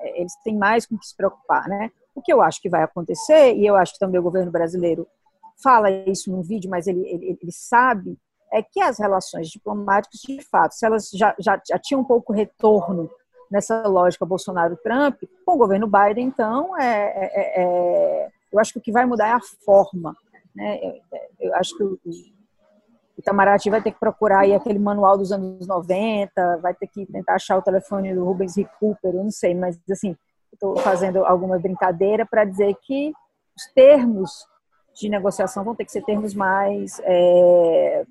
É, 0.00 0.20
eles 0.20 0.34
têm 0.42 0.58
mais 0.58 0.84
com 0.84 0.98
que 0.98 1.06
se 1.06 1.16
preocupar, 1.16 1.68
né? 1.68 1.92
O 2.14 2.22
que 2.22 2.32
eu 2.32 2.40
acho 2.42 2.60
que 2.60 2.68
vai 2.68 2.82
acontecer, 2.82 3.54
e 3.54 3.66
eu 3.66 3.76
acho 3.76 3.94
que 3.94 3.98
também 3.98 4.20
o 4.20 4.22
governo 4.22 4.50
brasileiro 4.50 5.06
fala 5.62 5.90
isso 5.90 6.30
no 6.30 6.42
vídeo, 6.42 6.70
mas 6.70 6.86
ele, 6.86 7.06
ele, 7.06 7.38
ele 7.40 7.52
sabe, 7.52 8.18
é 8.52 8.62
que 8.62 8.80
as 8.80 8.98
relações 8.98 9.48
diplomáticas, 9.48 10.20
de 10.20 10.42
fato, 10.42 10.74
se 10.74 10.84
elas 10.84 11.10
já, 11.10 11.34
já, 11.38 11.60
já 11.66 11.78
tinham 11.78 12.00
um 12.00 12.04
pouco 12.04 12.32
retorno 12.32 13.10
nessa 13.50 13.86
lógica 13.86 14.26
Bolsonaro-Trump, 14.26 15.22
com 15.44 15.54
o 15.54 15.58
governo 15.58 15.86
Biden, 15.86 16.26
então, 16.26 16.76
é, 16.78 16.84
é, 16.84 17.62
é, 17.62 18.28
eu 18.52 18.58
acho 18.58 18.72
que 18.72 18.78
o 18.78 18.82
que 18.82 18.92
vai 18.92 19.04
mudar 19.04 19.28
é 19.28 19.32
a 19.32 19.40
forma. 19.64 20.16
Né? 20.54 20.80
Eu, 20.82 21.48
eu 21.48 21.54
acho 21.54 21.76
que 21.76 21.82
o, 21.82 21.98
Itamaraty 23.20 23.70
vai 23.70 23.82
ter 23.82 23.92
que 23.92 24.00
procurar 24.00 24.40
aí 24.40 24.54
aquele 24.54 24.78
manual 24.78 25.16
dos 25.16 25.30
anos 25.30 25.66
90, 25.66 26.58
vai 26.58 26.74
ter 26.74 26.86
que 26.86 27.06
tentar 27.06 27.34
achar 27.34 27.58
o 27.58 27.62
telefone 27.62 28.14
do 28.14 28.24
Rubens 28.24 28.56
Recupero, 28.56 29.22
não 29.22 29.30
sei, 29.30 29.54
mas 29.54 29.78
assim, 29.90 30.16
estou 30.60 30.76
fazendo 30.76 31.24
alguma 31.24 31.58
brincadeira 31.58 32.26
para 32.26 32.44
dizer 32.44 32.76
que 32.82 33.12
os 33.56 33.72
termos 33.74 34.46
de 34.94 35.08
negociação 35.08 35.64
vão 35.64 35.74
ter 35.74 35.86
que 35.86 35.92
ser 35.92 36.04
termos 36.04 36.34
mais 36.34 37.00
é, 37.04 38.04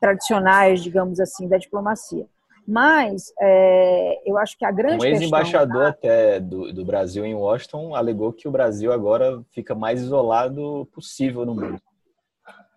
tradicionais, 0.00 0.82
digamos 0.82 1.18
assim, 1.18 1.48
da 1.48 1.58
diplomacia. 1.58 2.26
Mas 2.66 3.32
é, 3.40 4.22
eu 4.28 4.38
acho 4.38 4.56
que 4.56 4.64
a 4.64 4.70
grande 4.70 5.04
um 5.04 5.08
ex-embaixador 5.08 5.82
da... 5.82 5.88
até 5.88 6.40
do, 6.40 6.72
do 6.72 6.84
Brasil 6.84 7.24
em 7.24 7.34
Washington 7.34 7.94
alegou 7.94 8.32
que 8.32 8.48
o 8.48 8.50
Brasil 8.50 8.92
agora 8.92 9.42
fica 9.50 9.74
mais 9.74 10.00
isolado 10.00 10.88
possível 10.92 11.44
no 11.44 11.54
mundo. 11.54 11.80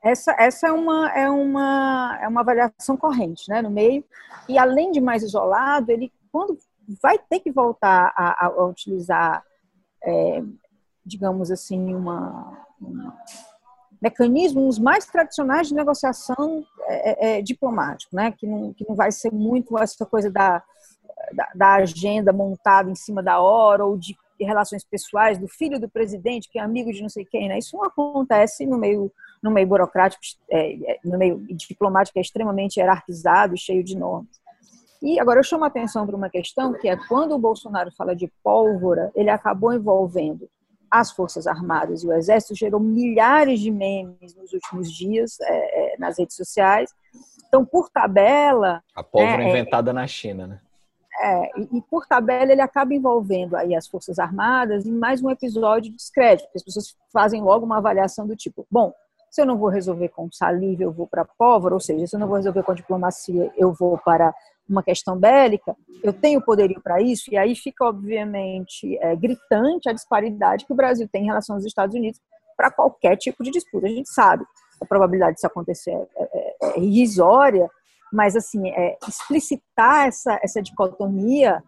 Essa, 0.03 0.33
essa 0.39 0.67
é, 0.67 0.71
uma, 0.71 1.11
é, 1.11 1.29
uma, 1.29 2.19
é 2.21 2.27
uma 2.27 2.41
avaliação 2.41 2.95
corrente 2.95 3.49
né, 3.49 3.61
no 3.61 3.69
meio. 3.69 4.03
E 4.47 4.57
além 4.57 4.91
de 4.91 5.01
mais 5.01 5.23
isolado, 5.23 5.91
ele, 5.91 6.11
quando 6.31 6.57
vai 7.01 7.17
ter 7.17 7.39
que 7.39 7.51
voltar 7.51 8.13
a, 8.15 8.45
a 8.45 8.65
utilizar, 8.65 9.43
é, 10.03 10.41
digamos 11.05 11.51
assim, 11.51 11.93
uma, 11.93 12.65
uma 12.81 13.17
mecanismos 14.01 14.79
mais 14.79 15.05
tradicionais 15.05 15.67
de 15.67 15.75
negociação 15.75 16.65
é, 16.87 17.09
é, 17.09 17.39
é, 17.39 17.41
diplomático, 17.41 18.15
né? 18.15 18.31
que, 18.31 18.47
não, 18.47 18.73
que 18.73 18.87
não 18.87 18.95
vai 18.95 19.11
ser 19.11 19.31
muito 19.31 19.77
essa 19.77 20.05
coisa 20.05 20.31
da, 20.31 20.63
da, 21.33 21.49
da, 21.53 21.75
agenda 21.75 22.31
montada 22.31 22.89
em 22.89 22.95
cima 22.95 23.21
da 23.21 23.39
hora 23.39 23.85
ou 23.85 23.97
de 23.97 24.15
relações 24.39 24.85
pessoais 24.85 25.37
do 25.37 25.49
filho 25.49 25.79
do 25.79 25.89
presidente, 25.89 26.49
que 26.49 26.57
é 26.57 26.61
amigo 26.61 26.93
de 26.93 27.01
não 27.01 27.09
sei 27.09 27.25
quem. 27.25 27.49
Né? 27.49 27.59
Isso 27.59 27.75
não 27.75 27.83
acontece 27.83 28.65
no 28.65 28.77
meio, 28.77 29.11
no 29.43 29.51
meio 29.51 29.67
burocrático, 29.67 30.23
é, 30.49 30.93
é 30.93 30.99
no 31.03 31.17
meio 31.17 31.45
diplomático, 31.49 32.17
é 32.17 32.21
extremamente 32.21 32.79
hierarquizado 32.79 33.53
e 33.53 33.57
cheio 33.57 33.83
de 33.83 33.97
normas. 33.97 34.39
E 35.01 35.19
agora 35.19 35.39
eu 35.39 35.43
chamo 35.43 35.63
a 35.63 35.67
atenção 35.67 36.05
para 36.05 36.15
uma 36.15 36.29
questão 36.29 36.73
que 36.73 36.87
é 36.87 36.97
quando 37.07 37.33
o 37.33 37.39
Bolsonaro 37.39 37.91
fala 37.91 38.15
de 38.15 38.27
pólvora, 38.43 39.11
ele 39.15 39.29
acabou 39.29 39.73
envolvendo 39.73 40.49
as 40.91 41.11
Forças 41.11 41.47
Armadas 41.47 42.03
e 42.03 42.07
o 42.07 42.13
Exército 42.13 42.55
gerou 42.55 42.79
milhares 42.79 43.59
de 43.59 43.71
memes 43.71 44.35
nos 44.35 44.51
últimos 44.51 44.91
dias 44.91 45.39
é, 45.41 45.93
é, 45.93 45.97
nas 45.97 46.17
redes 46.17 46.35
sociais. 46.35 46.93
Então, 47.47 47.63
por 47.63 47.89
tabela. 47.89 48.83
A 48.95 49.03
pólvora 49.03 49.37
né, 49.37 49.45
é, 49.45 49.49
inventada 49.49 49.93
na 49.93 50.05
China, 50.07 50.47
né? 50.47 50.61
É, 51.21 51.59
e, 51.59 51.77
e, 51.77 51.81
por 51.81 52.05
tabela 52.07 52.51
ele 52.51 52.61
acaba 52.61 52.93
envolvendo 52.93 53.55
aí 53.55 53.75
as 53.75 53.87
Forças 53.87 54.19
Armadas 54.19 54.85
em 54.85 54.91
mais 54.91 55.21
um 55.21 55.29
episódio 55.29 55.91
de 55.91 55.97
descrédito, 55.97 56.47
porque 56.47 56.59
as 56.59 56.63
pessoas 56.63 56.95
fazem 57.11 57.41
logo 57.41 57.65
uma 57.65 57.77
avaliação 57.77 58.25
do 58.25 58.37
tipo, 58.37 58.65
bom, 58.71 58.93
se 59.29 59.41
eu 59.41 59.45
não 59.45 59.57
vou 59.57 59.69
resolver 59.69 60.09
com 60.09 60.31
saliva, 60.31 60.83
eu 60.83 60.91
vou 60.91 61.05
para 61.05 61.25
pólvora, 61.25 61.73
ou 61.73 61.79
seja, 61.79 62.07
se 62.07 62.15
eu 62.15 62.19
não 62.19 62.27
vou 62.27 62.37
resolver 62.37 62.63
com 62.63 62.73
diplomacia, 62.73 63.51
eu 63.57 63.73
vou 63.73 63.97
para 63.97 64.33
uma 64.69 64.83
questão 64.83 65.17
bélica, 65.17 65.75
eu 66.03 66.13
tenho 66.13 66.41
poderio 66.41 66.79
para 66.81 67.01
isso, 67.01 67.31
e 67.31 67.37
aí 67.37 67.55
fica, 67.55 67.85
obviamente, 67.85 68.97
é, 69.01 69.15
gritante 69.15 69.89
a 69.89 69.93
disparidade 69.93 70.65
que 70.65 70.73
o 70.73 70.75
Brasil 70.75 71.07
tem 71.11 71.23
em 71.23 71.27
relação 71.27 71.55
aos 71.55 71.65
Estados 71.65 71.95
Unidos 71.95 72.21
para 72.55 72.69
qualquer 72.69 73.17
tipo 73.17 73.43
de 73.43 73.51
disputa. 73.51 73.87
A 73.87 73.89
gente 73.89 74.09
sabe 74.09 74.45
a 74.81 74.85
probabilidade 74.85 75.35
disso 75.35 75.47
acontecer 75.47 75.91
é, 75.91 76.07
é, 76.17 76.55
é 76.61 76.79
irrisória, 76.79 77.69
mas, 78.11 78.35
assim, 78.35 78.69
é, 78.69 78.97
explicitar 79.07 80.07
essa, 80.07 80.39
essa 80.43 80.61
dicotomia 80.61 81.63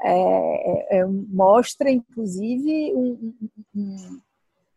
é, 0.00 0.98
é, 0.98 1.04
mostra, 1.06 1.90
inclusive, 1.90 2.92
um, 2.94 3.34
um, 3.40 3.48
um, 3.76 4.20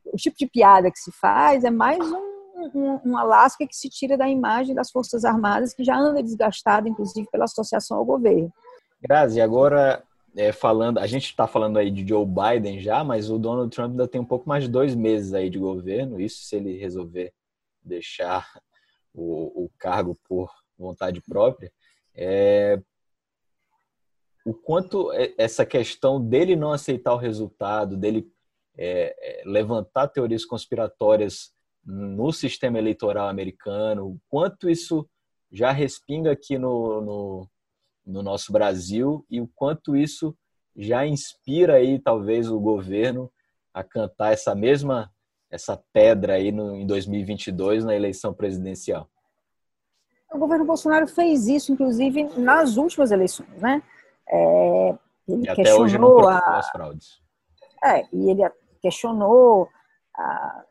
o 0.05 0.17
tipo 0.17 0.37
de 0.37 0.47
piada 0.47 0.91
que 0.91 0.99
se 0.99 1.11
faz 1.11 1.63
é 1.63 1.71
mais 1.71 1.99
um 1.99 2.36
um, 2.73 2.95
uma 3.03 3.23
lasca 3.23 3.67
que 3.67 3.75
se 3.75 3.89
tira 3.89 4.17
da 4.17 4.27
imagem 4.27 4.73
das 4.73 4.91
Forças 4.91 5.23
Armadas, 5.23 5.73
que 5.73 5.83
já 5.83 5.97
anda 5.97 6.23
desgastada, 6.23 6.89
inclusive, 6.89 7.27
pela 7.31 7.45
associação 7.45 7.97
ao 7.97 8.05
governo. 8.05 8.51
Grazi, 9.01 9.39
agora 9.39 10.03
é, 10.35 10.51
falando, 10.51 10.97
a 10.97 11.07
gente 11.07 11.25
está 11.25 11.47
falando 11.47 11.77
aí 11.77 11.91
de 11.91 12.07
Joe 12.07 12.25
Biden 12.25 12.79
já, 12.79 13.03
mas 13.03 13.29
o 13.29 13.37
Donald 13.37 13.73
Trump 13.73 13.91
ainda 13.91 14.07
tem 14.07 14.21
um 14.21 14.25
pouco 14.25 14.47
mais 14.47 14.63
de 14.63 14.69
dois 14.69 14.95
meses 14.95 15.33
aí 15.33 15.49
de 15.49 15.59
governo, 15.59 16.19
isso 16.19 16.43
se 16.43 16.55
ele 16.55 16.77
resolver 16.77 17.33
deixar 17.81 18.47
o, 19.13 19.65
o 19.65 19.71
cargo 19.79 20.17
por 20.27 20.51
vontade 20.77 21.21
própria. 21.21 21.71
É, 22.13 22.79
o 24.45 24.53
quanto 24.53 25.11
essa 25.37 25.65
questão 25.65 26.21
dele 26.21 26.55
não 26.55 26.71
aceitar 26.71 27.13
o 27.13 27.17
resultado, 27.17 27.97
dele 27.97 28.31
é, 28.77 29.15
é 29.19 29.43
levantar 29.45 30.07
teorias 30.07 30.45
conspiratórias 30.45 31.51
no 31.87 32.33
sistema 32.33 32.77
eleitoral 32.77 33.29
americano, 33.29 34.07
o 34.07 34.19
quanto 34.27 34.69
isso 34.69 35.09
já 35.49 35.71
respinga 35.71 36.33
aqui 36.33 36.57
no, 36.57 36.99
no, 37.01 37.49
no, 38.05 38.21
nosso 38.21 38.51
Brasil 38.51 39.25
e 39.29 39.39
o 39.39 39.49
quanto 39.55 39.95
isso 39.95 40.35
já 40.75 41.07
inspira 41.07 41.75
aí 41.75 41.97
talvez 41.97 42.51
o 42.51 42.59
governo 42.59 43.31
a 43.73 43.85
cantar 43.85 44.33
essa 44.33 44.53
mesma 44.53 45.09
essa 45.49 45.81
pedra 45.93 46.33
aí 46.33 46.51
no, 46.51 46.75
em 46.75 46.85
2022 46.85 47.85
na 47.85 47.95
eleição 47.95 48.33
presidencial. 48.33 49.09
O 50.29 50.37
governo 50.37 50.65
Bolsonaro 50.65 51.07
fez 51.07 51.47
isso, 51.47 51.71
inclusive, 51.71 52.25
nas 52.37 52.75
últimas 52.75 53.11
eleições, 53.11 53.61
né? 53.61 53.81
É, 54.29 54.97
ele 55.25 55.45
e 55.45 55.49
até 55.49 55.73
hoje 55.73 55.97
não 55.97 56.27
a... 56.27 56.37
as 56.57 56.69
fraudes. 56.69 57.21
É, 57.81 58.05
e 58.13 58.29
ele 58.29 58.41
questionou 58.81 59.69
a, 60.13 60.65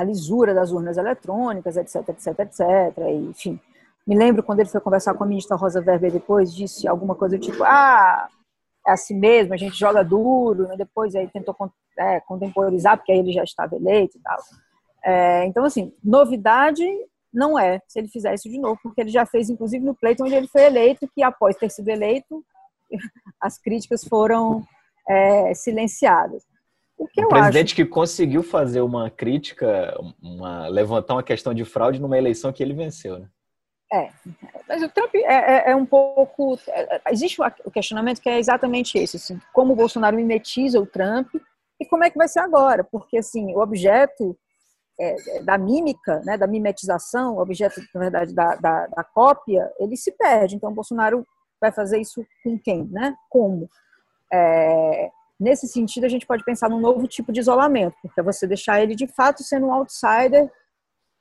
a 0.00 0.04
lisura 0.04 0.54
das 0.54 0.72
urnas 0.72 0.96
eletrônicas, 0.96 1.76
etc, 1.76 2.08
etc, 2.08 2.38
etc. 2.40 2.64
Enfim, 3.28 3.60
me 4.06 4.16
lembro 4.16 4.42
quando 4.42 4.60
ele 4.60 4.68
foi 4.68 4.80
conversar 4.80 5.14
com 5.14 5.24
a 5.24 5.26
ministra 5.26 5.56
Rosa 5.56 5.80
Weber 5.80 6.10
depois, 6.10 6.54
disse 6.54 6.88
alguma 6.88 7.14
coisa 7.14 7.38
tipo, 7.38 7.62
ah, 7.64 8.28
é 8.86 8.92
assim 8.92 9.14
mesmo, 9.14 9.52
a 9.54 9.56
gente 9.56 9.78
joga 9.78 10.02
duro, 10.02 10.66
né? 10.66 10.76
depois 10.76 11.14
aí 11.14 11.28
tentou 11.28 11.54
é, 11.98 12.20
contemporizar, 12.20 12.96
porque 12.96 13.12
aí 13.12 13.18
ele 13.18 13.32
já 13.32 13.44
estava 13.44 13.76
eleito 13.76 14.16
e 14.16 14.20
tal. 14.20 14.38
É, 15.04 15.44
então, 15.46 15.64
assim, 15.64 15.92
novidade 16.02 16.84
não 17.32 17.58
é 17.58 17.80
se 17.86 17.98
ele 17.98 18.08
fizer 18.08 18.34
isso 18.34 18.48
de 18.48 18.58
novo, 18.58 18.78
porque 18.82 19.02
ele 19.02 19.10
já 19.10 19.24
fez, 19.24 19.50
inclusive, 19.50 19.84
no 19.84 19.94
pleito 19.94 20.24
onde 20.24 20.34
ele 20.34 20.48
foi 20.48 20.62
eleito, 20.62 21.08
que 21.14 21.22
após 21.22 21.56
ter 21.56 21.70
sido 21.70 21.88
eleito, 21.88 22.44
as 23.40 23.58
críticas 23.58 24.02
foram 24.04 24.64
é, 25.08 25.54
silenciadas. 25.54 26.42
O 27.00 27.08
que 27.08 27.24
um 27.24 27.28
presidente 27.28 27.68
acho... 27.68 27.76
que 27.76 27.86
conseguiu 27.86 28.42
fazer 28.42 28.82
uma 28.82 29.08
crítica, 29.08 29.98
uma, 30.22 30.68
levantar 30.68 31.14
uma 31.14 31.22
questão 31.22 31.54
de 31.54 31.64
fraude 31.64 31.98
numa 31.98 32.18
eleição 32.18 32.52
que 32.52 32.62
ele 32.62 32.74
venceu, 32.74 33.18
né? 33.18 33.26
É, 33.90 34.10
mas 34.68 34.82
o 34.82 34.88
Trump 34.90 35.14
é, 35.14 35.20
é, 35.20 35.70
é 35.70 35.74
um 35.74 35.86
pouco. 35.86 36.58
É, 36.68 37.00
existe 37.10 37.40
o 37.64 37.70
questionamento 37.70 38.20
que 38.20 38.28
é 38.28 38.38
exatamente 38.38 38.98
esse: 38.98 39.16
assim, 39.16 39.40
como 39.50 39.72
o 39.72 39.76
Bolsonaro 39.76 40.14
mimetiza 40.14 40.78
o 40.78 40.86
Trump 40.86 41.26
e 41.80 41.86
como 41.86 42.04
é 42.04 42.10
que 42.10 42.18
vai 42.18 42.28
ser 42.28 42.40
agora? 42.40 42.84
Porque 42.84 43.16
assim, 43.16 43.54
o 43.54 43.60
objeto 43.60 44.38
é, 45.00 45.38
é 45.38 45.42
da 45.42 45.56
mímica, 45.56 46.20
né, 46.20 46.36
da 46.36 46.46
mimetização, 46.46 47.36
o 47.36 47.40
objeto, 47.40 47.80
na 47.94 48.00
verdade, 48.00 48.34
da, 48.34 48.56
da, 48.56 48.86
da, 48.88 49.02
cópia, 49.02 49.72
ele 49.80 49.96
se 49.96 50.12
perde. 50.12 50.54
Então, 50.54 50.70
o 50.70 50.74
Bolsonaro 50.74 51.26
vai 51.58 51.72
fazer 51.72 51.98
isso 51.98 52.24
com 52.44 52.58
quem? 52.58 52.84
Né? 52.84 53.16
Como? 53.30 53.68
É, 54.30 55.10
Nesse 55.40 55.66
sentido, 55.66 56.04
a 56.04 56.08
gente 56.08 56.26
pode 56.26 56.44
pensar 56.44 56.68
num 56.68 56.78
novo 56.78 57.08
tipo 57.08 57.32
de 57.32 57.40
isolamento, 57.40 57.96
porque 58.02 58.20
é 58.20 58.22
você 58.22 58.46
deixar 58.46 58.82
ele 58.82 58.94
de 58.94 59.06
fato 59.06 59.42
sendo 59.42 59.66
um 59.66 59.72
outsider 59.72 60.52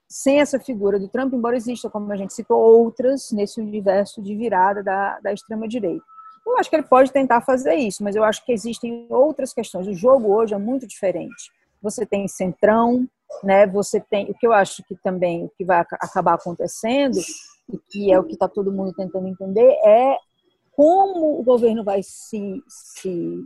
sem 0.10 0.42
essa 0.42 0.60
figura 0.60 1.00
do 1.00 1.08
Trump, 1.08 1.34
embora 1.34 1.56
exista, 1.56 1.90
como 1.90 2.12
a 2.12 2.18
gente 2.18 2.34
citou, 2.34 2.60
outras 2.60 3.32
nesse 3.32 3.62
universo 3.62 4.22
de 4.22 4.36
virada 4.36 4.84
da, 4.84 5.20
da 5.22 5.32
extrema-direita. 5.32 6.04
Eu 6.46 6.58
acho 6.58 6.70
que 6.70 6.76
ele 6.76 6.84
pode 6.84 7.14
tentar 7.14 7.42
fazer 7.42 7.76
isso, 7.76 8.04
mas 8.04 8.16
eu 8.16 8.24
acho 8.24 8.44
que 8.44 8.52
existem 8.52 9.08
outras 9.10 9.54
questões. 9.54 9.88
O 9.88 9.94
jogo 9.94 10.34
hoje 10.34 10.54
é 10.54 10.58
muito 10.58 10.86
diferente. 10.86 11.52
Você 11.82 12.06
tem 12.06 12.28
centrão, 12.28 13.08
né? 13.44 13.68
Você 13.68 14.02
tem 14.02 14.30
o 14.30 14.34
que 14.34 14.48
eu 14.48 14.52
acho 14.52 14.84
que 14.84 14.96
também 14.96 15.46
o 15.46 15.52
que 15.58 15.64
vai 15.64 15.80
acabar 15.80 16.34
acontecendo 16.34 17.18
e 17.72 17.78
que 17.78 18.12
é 18.12 18.20
o 18.20 18.24
que 18.24 18.34
está 18.34 18.50
todo 18.50 18.72
mundo 18.72 18.92
tentando 18.94 19.28
entender 19.28 19.70
é 19.86 20.18
como 20.72 21.40
o 21.40 21.44
governo 21.44 21.84
vai 21.84 22.02
se, 22.02 22.64
se 22.68 23.46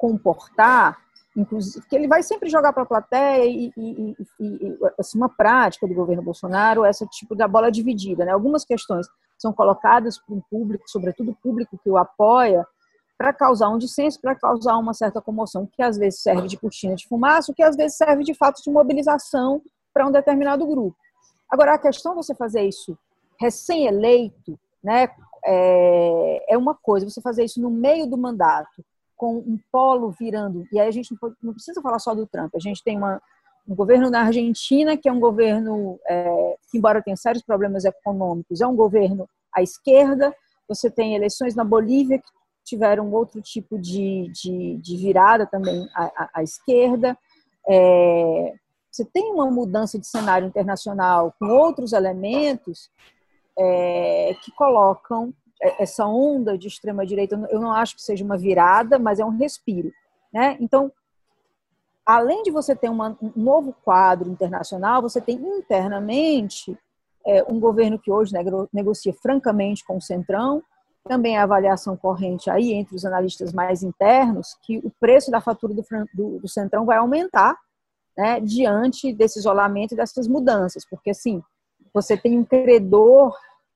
comportar, 0.00 0.98
inclusive, 1.36 1.86
que 1.86 1.94
ele 1.94 2.08
vai 2.08 2.22
sempre 2.22 2.48
jogar 2.48 2.72
para 2.72 2.84
a 2.84 2.86
plateia 2.86 3.44
e, 3.44 3.70
e, 3.76 4.16
e, 4.16 4.16
e 4.40 4.78
assim, 4.98 5.18
uma 5.18 5.28
prática 5.28 5.86
do 5.86 5.92
governo 5.92 6.22
Bolsonaro, 6.22 6.86
essa 6.86 7.06
tipo 7.06 7.34
da 7.34 7.46
bola 7.46 7.70
dividida, 7.70 8.24
né? 8.24 8.32
Algumas 8.32 8.64
questões 8.64 9.06
são 9.38 9.52
colocadas 9.52 10.18
para 10.18 10.34
o 10.34 10.42
público, 10.50 10.84
sobretudo 10.86 11.36
público 11.42 11.78
que 11.82 11.90
o 11.90 11.98
apoia, 11.98 12.66
para 13.18 13.34
causar 13.34 13.68
um 13.68 13.76
dissenso, 13.76 14.18
para 14.18 14.34
causar 14.34 14.78
uma 14.78 14.94
certa 14.94 15.20
comoção, 15.20 15.68
que 15.70 15.82
às 15.82 15.98
vezes 15.98 16.22
serve 16.22 16.48
de 16.48 16.56
cortina 16.56 16.94
de 16.94 17.06
fumaça, 17.06 17.52
que 17.52 17.62
às 17.62 17.76
vezes 17.76 17.98
serve 17.98 18.24
de 18.24 18.32
fato 18.32 18.62
de 18.62 18.70
mobilização 18.70 19.60
para 19.92 20.06
um 20.06 20.10
determinado 20.10 20.66
grupo. 20.66 20.96
Agora, 21.50 21.74
a 21.74 21.78
questão 21.78 22.12
de 22.12 22.24
você 22.24 22.34
fazer 22.34 22.62
isso 22.62 22.96
recém-eleito, 23.38 24.58
né, 24.82 25.08
é, 25.44 26.54
é 26.54 26.56
uma 26.56 26.74
coisa, 26.74 27.08
você 27.08 27.20
fazer 27.20 27.44
isso 27.44 27.60
no 27.60 27.70
meio 27.70 28.06
do 28.06 28.16
mandato, 28.16 28.82
com 29.20 29.36
um 29.36 29.60
polo 29.70 30.10
virando. 30.18 30.66
E 30.72 30.80
aí 30.80 30.88
a 30.88 30.90
gente 30.90 31.14
não, 31.42 31.52
precisa 31.52 31.82
falar 31.82 31.98
só 31.98 32.14
do 32.14 32.26
Trump. 32.26 32.54
A 32.54 32.58
gente 32.58 32.82
tem 32.82 32.96
uma, 32.96 33.20
um 33.68 33.74
governo 33.74 34.08
na 34.08 34.22
Argentina 34.22 34.96
que 34.96 35.10
é 35.10 35.12
um 35.12 35.20
governo 35.20 36.00
é, 36.08 36.56
que, 36.70 36.78
embora 36.78 37.02
tenha 37.02 37.18
sérios 37.18 37.42
problemas 37.42 37.84
econômicos, 37.84 38.62
é 38.62 38.66
um 38.66 38.74
governo 38.74 39.28
à 39.54 39.60
esquerda. 39.60 40.34
Você 40.66 40.90
tem 40.90 41.14
eleições 41.14 41.54
na 41.54 41.62
Bolívia 41.62 42.18
que 42.18 42.30
tiveram 42.64 43.12
outro 43.12 43.42
tipo 43.42 43.78
de, 43.78 44.32
de, 44.32 44.78
de 44.78 44.96
virada 44.96 45.46
também 45.46 45.86
à, 45.94 46.30
à, 46.36 46.42
esquerda. 46.42 47.14
É, 47.68 48.54
você 48.90 49.04
tem 49.04 49.30
uma 49.34 49.50
mudança 49.50 49.98
de 49.98 50.06
cenário 50.06 50.48
internacional 50.48 51.34
com 51.38 51.46
outros 51.46 51.92
elementos 51.92 52.90
é, 53.58 54.34
que 54.42 54.50
colocam 54.52 55.34
essa 55.60 56.06
onda 56.06 56.56
de 56.56 56.68
extrema 56.68 57.04
direita, 57.04 57.36
eu 57.50 57.60
não 57.60 57.72
acho 57.72 57.94
que 57.94 58.02
seja 58.02 58.24
uma 58.24 58.38
virada, 58.38 58.98
mas 58.98 59.20
é 59.20 59.24
um 59.24 59.36
respiro, 59.36 59.92
né? 60.32 60.56
Então, 60.60 60.90
além 62.04 62.42
de 62.42 62.50
você 62.50 62.74
ter 62.74 62.88
uma, 62.88 63.16
um 63.22 63.32
novo 63.36 63.74
quadro 63.84 64.30
internacional, 64.30 65.02
você 65.02 65.20
tem 65.20 65.36
internamente 65.36 66.76
é, 67.26 67.44
um 67.44 67.60
governo 67.60 67.98
que 67.98 68.10
hoje 68.10 68.32
negocia 68.72 69.12
francamente 69.12 69.84
com 69.84 69.98
o 69.98 70.02
Centrão, 70.02 70.62
também 71.04 71.36
a 71.36 71.42
avaliação 71.42 71.96
corrente 71.96 72.50
aí 72.50 72.72
entre 72.72 72.94
os 72.94 73.04
analistas 73.04 73.52
mais 73.52 73.82
internos, 73.82 74.56
que 74.62 74.78
o 74.78 74.90
preço 74.98 75.30
da 75.30 75.40
fatura 75.40 75.74
do, 75.74 75.84
do, 76.12 76.38
do 76.40 76.48
Centrão 76.48 76.84
vai 76.84 76.98
aumentar, 76.98 77.56
né, 78.16 78.40
diante 78.40 79.12
desse 79.12 79.38
isolamento 79.38 79.92
e 79.92 79.96
dessas 79.96 80.26
mudanças, 80.26 80.84
porque 80.88 81.10
assim, 81.10 81.42
você 81.92 82.16
tem 82.16 82.38
um 82.38 82.44
credor 82.44 83.34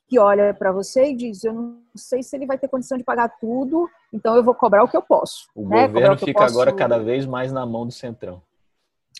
que 0.08 0.18
olha 0.18 0.54
para 0.54 0.72
você 0.72 1.10
e 1.10 1.16
diz: 1.16 1.44
Eu 1.44 1.52
não 1.52 1.78
sei 1.94 2.22
se 2.22 2.36
ele 2.36 2.46
vai 2.46 2.58
ter 2.58 2.68
condição 2.68 2.98
de 2.98 3.04
pagar 3.04 3.28
tudo, 3.40 3.88
então 4.12 4.36
eu 4.36 4.44
vou 4.44 4.54
cobrar 4.54 4.84
o 4.84 4.88
que 4.88 4.96
eu 4.96 5.02
posso. 5.02 5.48
O 5.54 5.68
né? 5.68 5.86
governo 5.86 6.18
fica 6.18 6.40
posso... 6.40 6.54
agora 6.54 6.72
cada 6.72 6.98
vez 6.98 7.26
mais 7.26 7.52
na 7.52 7.64
mão 7.64 7.86
do 7.86 7.92
centrão. 7.92 8.42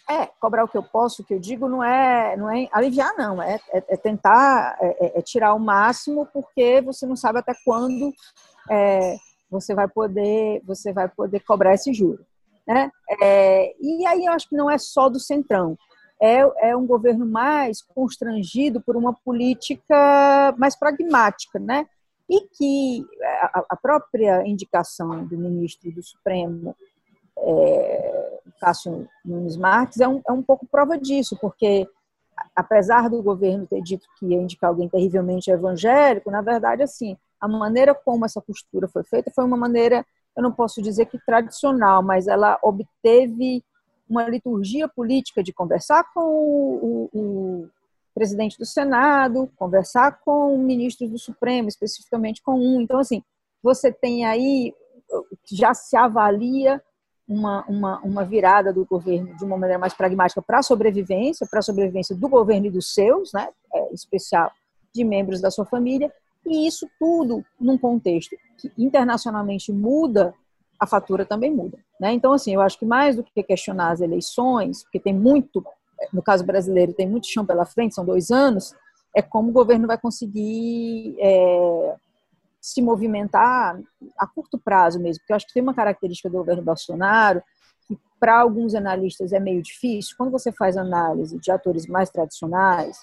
É, 0.08 0.26
cobrar 0.38 0.64
o 0.64 0.68
que 0.68 0.76
eu 0.76 0.82
posso, 0.82 1.22
o 1.22 1.24
que 1.24 1.32
eu 1.32 1.40
digo, 1.40 1.66
não 1.66 1.82
é, 1.82 2.36
não 2.36 2.50
é 2.50 2.68
aliviar, 2.72 3.14
não, 3.16 3.40
é, 3.40 3.58
é, 3.72 3.82
é 3.88 3.96
tentar 3.96 4.76
é, 4.78 5.06
é, 5.06 5.18
é 5.18 5.22
tirar 5.22 5.54
o 5.54 5.58
máximo, 5.58 6.28
porque 6.30 6.82
você 6.82 7.06
não 7.06 7.16
sabe 7.16 7.38
até 7.38 7.54
quando 7.64 8.12
é, 8.70 9.16
você 9.50 9.74
vai 9.74 9.88
poder 9.88 10.60
você 10.66 10.92
vai 10.92 11.08
poder 11.08 11.40
cobrar 11.40 11.72
esse 11.72 11.92
juro. 11.94 12.24
Né? 12.66 12.90
É, 13.22 13.74
e 13.80 14.06
aí 14.06 14.26
eu 14.26 14.32
acho 14.32 14.48
que 14.48 14.56
não 14.56 14.70
é 14.70 14.76
só 14.76 15.08
do 15.08 15.18
centrão. 15.18 15.76
É, 16.20 16.70
é 16.70 16.76
um 16.76 16.86
governo 16.86 17.26
mais 17.26 17.82
constrangido 17.82 18.80
por 18.80 18.96
uma 18.96 19.12
política 19.12 20.54
mais 20.56 20.76
pragmática, 20.76 21.58
né? 21.58 21.86
E 22.28 22.40
que 22.42 23.04
a, 23.22 23.64
a 23.70 23.76
própria 23.76 24.46
indicação 24.46 25.24
do 25.26 25.36
ministro 25.36 25.90
do 25.92 26.02
Supremo, 26.02 26.74
é, 27.36 28.40
Cássio 28.60 29.06
Nunes 29.24 29.56
Marques, 29.56 30.00
é 30.00 30.08
um, 30.08 30.22
é 30.26 30.32
um 30.32 30.42
pouco 30.42 30.66
prova 30.66 30.96
disso, 30.96 31.36
porque 31.40 31.86
apesar 32.54 33.10
do 33.10 33.22
governo 33.22 33.66
ter 33.66 33.82
dito 33.82 34.06
que 34.18 34.26
ia 34.26 34.40
indicar 34.40 34.70
alguém 34.70 34.88
terrivelmente 34.88 35.50
evangélico, 35.50 36.30
na 36.30 36.40
verdade, 36.40 36.82
assim, 36.82 37.16
a 37.40 37.48
maneira 37.48 37.94
como 37.94 38.24
essa 38.24 38.40
postura 38.40 38.88
foi 38.88 39.04
feita 39.04 39.30
foi 39.34 39.44
uma 39.44 39.56
maneira, 39.56 40.04
eu 40.36 40.42
não 40.42 40.52
posso 40.52 40.80
dizer 40.80 41.06
que 41.06 41.18
tradicional, 41.18 42.02
mas 42.02 42.26
ela 42.26 42.58
obteve 42.62 43.62
uma 44.08 44.28
liturgia 44.28 44.88
política 44.88 45.42
de 45.42 45.52
conversar 45.52 46.04
com 46.12 46.20
o, 46.20 47.10
o, 47.12 47.68
presidente 48.14 48.56
do 48.56 48.64
Senado, 48.64 49.50
conversar 49.56 50.20
com 50.20 50.56
ministros 50.56 51.10
do 51.10 51.18
Supremo, 51.18 51.68
especificamente 51.68 52.40
com 52.42 52.54
um. 52.54 52.80
Então, 52.80 52.98
assim, 53.00 53.22
você 53.62 53.90
tem 53.90 54.24
aí, 54.24 54.72
já 55.50 55.74
se 55.74 55.96
avalia 55.96 56.80
uma, 57.26 57.64
uma, 57.66 58.00
uma 58.00 58.24
virada 58.24 58.72
do 58.72 58.84
governo 58.84 59.36
de 59.36 59.44
uma 59.44 59.56
maneira 59.56 59.78
mais 59.78 59.94
pragmática 59.94 60.40
para 60.40 60.58
a 60.58 60.62
sobrevivência, 60.62 61.46
para 61.50 61.58
a 61.58 61.62
sobrevivência 61.62 62.14
do 62.14 62.28
governo 62.28 62.66
e 62.66 62.70
dos 62.70 62.92
seus, 62.94 63.32
né, 63.32 63.48
é, 63.72 63.92
especial 63.92 64.52
de 64.94 65.02
membros 65.02 65.40
da 65.40 65.50
sua 65.50 65.64
família, 65.64 66.12
e 66.46 66.66
isso 66.66 66.88
tudo 66.98 67.44
num 67.58 67.78
contexto 67.78 68.36
que 68.58 68.70
internacionalmente 68.78 69.72
muda, 69.72 70.34
a 70.78 70.86
fatura 70.86 71.24
também 71.24 71.52
muda. 71.52 71.78
Né? 72.00 72.12
Então, 72.12 72.32
assim, 72.32 72.54
eu 72.54 72.60
acho 72.60 72.78
que 72.78 72.86
mais 72.86 73.16
do 73.16 73.22
que 73.22 73.42
questionar 73.42 73.90
as 73.90 74.00
eleições, 74.00 74.82
porque 74.82 75.00
tem 75.00 75.14
muito, 75.14 75.64
no 76.12 76.22
caso 76.22 76.44
brasileiro, 76.44 76.92
tem 76.92 77.08
muito 77.08 77.26
chão 77.26 77.44
pela 77.44 77.64
frente, 77.64 77.94
são 77.94 78.04
dois 78.04 78.30
anos, 78.30 78.74
é 79.14 79.22
como 79.22 79.50
o 79.50 79.52
governo 79.52 79.86
vai 79.86 79.96
conseguir 79.96 81.16
é, 81.20 81.96
se 82.60 82.82
movimentar 82.82 83.78
a 84.18 84.26
curto 84.26 84.58
prazo 84.58 84.98
mesmo, 84.98 85.20
porque 85.20 85.32
eu 85.32 85.36
acho 85.36 85.46
que 85.46 85.54
tem 85.54 85.62
uma 85.62 85.74
característica 85.74 86.28
do 86.28 86.38
governo 86.38 86.62
Bolsonaro 86.62 87.42
que 87.86 87.98
para 88.18 88.40
alguns 88.40 88.74
analistas 88.74 89.32
é 89.32 89.38
meio 89.38 89.62
difícil. 89.62 90.16
Quando 90.16 90.32
você 90.32 90.50
faz 90.50 90.76
análise 90.76 91.38
de 91.38 91.50
atores 91.50 91.86
mais 91.86 92.10
tradicionais, 92.10 92.98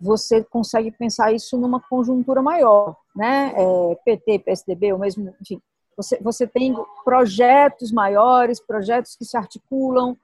você 0.00 0.44
consegue 0.44 0.90
pensar 0.90 1.32
isso 1.32 1.58
numa 1.58 1.80
conjuntura 1.80 2.42
maior, 2.42 2.96
né? 3.14 3.52
É, 3.56 3.94
PT, 4.04 4.38
PSDB, 4.40 4.92
ou 4.92 4.98
mesmo, 4.98 5.34
enfim, 5.40 5.60
você, 5.96 6.18
você 6.20 6.46
tem 6.46 6.74
projetos 7.04 7.90
maiores, 7.90 8.60
projetos 8.60 9.16
que 9.16 9.24
se 9.24 9.36
articulam. 9.36 10.16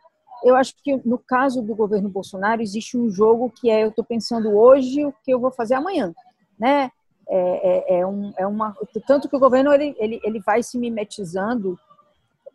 Eu 0.45 0.55
acho 0.55 0.75
que 0.83 1.01
no 1.05 1.19
caso 1.19 1.63
do 1.63 1.75
governo 1.75 2.09
Bolsonaro 2.09 2.61
existe 2.61 2.97
um 2.97 3.09
jogo 3.11 3.51
que 3.51 3.71
é 3.71 3.85
eu 3.85 3.89
estou 3.89 4.05
pensando 4.05 4.51
hoje 4.57 5.05
o 5.05 5.15
que 5.25 5.33
eu 5.33 5.41
vou 5.41 5.51
fazer 5.51 5.75
amanhã, 5.75 6.13
né? 6.59 6.91
É, 7.29 7.97
é, 7.97 8.01
é, 8.01 8.07
um, 8.07 8.33
é 8.37 8.47
uma 8.47 8.77
tanto 9.07 9.29
que 9.29 9.37
o 9.37 9.41
governo 9.41 9.73
ele, 9.73 9.95
ele, 9.99 10.21
ele 10.25 10.41
vai 10.41 10.61
se 10.63 10.77
mimetizando 10.77 11.79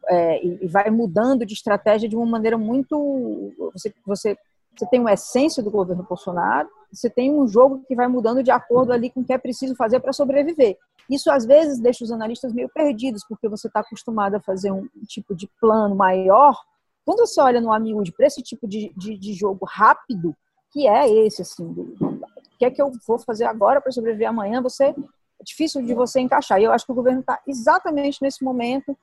é, 0.09 0.45
e, 0.45 0.67
vai 0.67 0.89
mudando 0.91 1.45
de 1.45 1.53
estratégia 1.53 2.07
de 2.07 2.17
uma 2.17 2.25
maneira 2.25 2.57
muito 2.57 3.53
você 3.74 3.93
você 4.05 4.38
você 4.77 4.86
tem 4.86 5.00
uma 5.00 5.13
essência 5.13 5.63
do 5.63 5.71
governo 5.71 6.05
Bolsonaro, 6.07 6.69
você 6.91 7.09
tem 7.09 7.33
um 7.33 7.47
jogo 7.47 7.83
que 7.88 7.95
vai 7.95 8.07
mudando 8.07 8.43
de 8.43 8.51
acordo 8.51 8.93
ali 8.93 9.09
com 9.09 9.21
o 9.21 9.25
que 9.25 9.33
é 9.33 9.38
preciso 9.38 9.75
fazer 9.75 10.00
para 10.00 10.13
sobreviver. 10.13 10.77
Isso 11.09 11.31
às 11.31 11.46
vezes 11.46 11.79
deixa 11.79 12.03
os 12.03 12.11
analistas 12.11 12.53
meio 12.53 12.70
perdidos, 12.70 13.24
porque 13.27 13.48
você 13.48 13.67
está 13.67 13.79
acostumado 13.79 14.35
a 14.35 14.41
fazer 14.41 14.72
um 14.72 14.87
tipo 15.07 15.35
de 15.35 15.48
plano 15.59 15.96
maior. 15.96 16.59
Quando 17.05 17.20
você 17.20 17.39
olha 17.39 17.61
no 17.61 17.72
Amiúde 17.72 18.11
para 18.11 18.27
esse 18.27 18.41
tipo 18.41 18.67
de, 18.67 18.91
de, 18.96 19.17
de, 19.17 19.33
jogo 19.33 19.65
rápido, 19.65 20.35
que 20.72 20.87
é 20.87 21.09
esse, 21.25 21.41
assim, 21.41 21.72
do, 21.72 21.81
o 22.01 22.57
que 22.59 22.65
é 22.65 22.72
que 22.72 22.81
eu 22.81 22.91
vou 23.07 23.17
fazer 23.20 23.46
agora 23.46 23.79
para 23.79 23.91
sobreviver 23.91 24.27
amanhã, 24.27 24.61
você 24.61 24.87
é 24.87 24.96
difícil 25.43 25.81
de 25.85 25.93
você 25.93 26.20
encaixar. 26.20 26.59
E 26.59 26.65
eu 26.65 26.72
acho 26.72 26.85
que 26.85 26.91
o 26.91 26.96
governo 26.96 27.22
está 27.22 27.39
exatamente 27.48 28.22
nesse 28.22 28.43
momento 28.43 28.98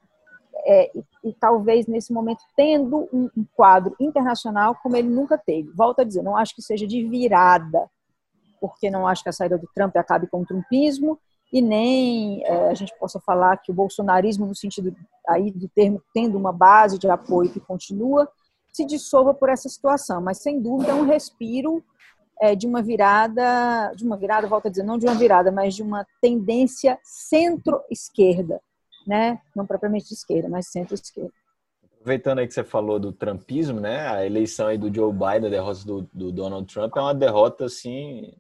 é, 0.67 0.91
e, 0.95 1.05
e, 1.25 1.33
talvez 1.33 1.87
nesse 1.87 2.13
momento 2.13 2.43
tendo 2.57 3.09
um, 3.13 3.31
um, 3.37 3.47
quadro 3.55 3.95
internacional 3.99 4.75
como 4.83 4.97
ele 4.97 5.09
nunca 5.09 5.39
teve. 5.39 5.71
Volto 5.71 6.01
a 6.01 6.05
dizer, 6.05 6.23
não 6.23 6.37
acho 6.37 6.55
que 6.55 6.63
seja 6.63 6.87
de 6.87 7.07
virada, 7.07 7.89
porque 8.61 8.91
não 8.91 9.07
acho 9.07 9.23
que 9.23 9.29
a 9.29 9.33
saída 9.33 9.59
do 9.59 9.69
Trump 9.75 9.97
acabe 9.97 10.27
com 10.27 10.43
o 10.43 10.47
trumpismo 10.47 11.19
e 11.55 11.63
nem 11.63 12.45
é, 12.45 12.69
a 12.69 12.75
gente 12.75 12.93
possa 12.99 13.21
falar 13.21 13.57
que 13.59 13.71
o 13.71 13.75
bolsonarismo 13.75 14.45
no 14.45 14.55
sentido 14.55 14.95
aí 15.29 15.51
do 15.51 15.69
termo 15.69 16.03
tendo 16.13 16.37
uma 16.37 16.53
base 16.53 16.99
de 16.99 17.09
apoio 17.09 17.51
que 17.51 17.61
continua 17.61 18.29
se 18.73 18.85
dissolva 18.85 19.33
por 19.33 19.49
essa 19.49 19.69
situação, 19.69 20.21
mas 20.21 20.39
sem 20.39 20.61
dúvida 20.61 20.91
é 20.91 20.95
um 20.95 21.07
respiro 21.07 21.83
é, 22.41 22.57
de 22.57 22.67
uma 22.67 22.83
virada, 22.83 23.93
de 23.95 24.05
uma 24.05 24.17
virada, 24.17 24.49
volto 24.49 24.67
a 24.67 24.71
dizer, 24.71 24.83
não 24.83 24.99
de 24.99 25.07
uma 25.07 25.15
virada, 25.15 25.53
mas 25.53 25.75
de 25.75 25.83
uma 25.83 26.05
tendência 26.21 26.99
centro-esquerda 27.05 28.61
né? 29.07 29.41
Não 29.55 29.67
propriamente 29.67 30.09
de 30.09 30.15
esquerda, 30.15 30.49
mas 30.49 30.69
centro-esquerda. 30.69 31.33
Aproveitando 31.95 32.39
aí 32.39 32.47
que 32.47 32.55
você 32.55 32.65
falou 32.65 32.99
do 32.99 33.13
trumpismo, 33.13 33.81
né? 33.81 34.09
A 34.09 34.27
eleição 34.27 34.67
aí 34.67 34.77
do 34.77 34.95
Joe 34.95 35.13
Biden, 35.13 35.47
a 35.47 35.51
derrota 35.51 35.85
do, 35.85 36.09
do 36.13 36.33
Donald 36.33 36.73
Trump 36.73 36.95
é 36.97 37.01
uma 37.01 37.15
derrota 37.15 37.65
assim 37.65 38.35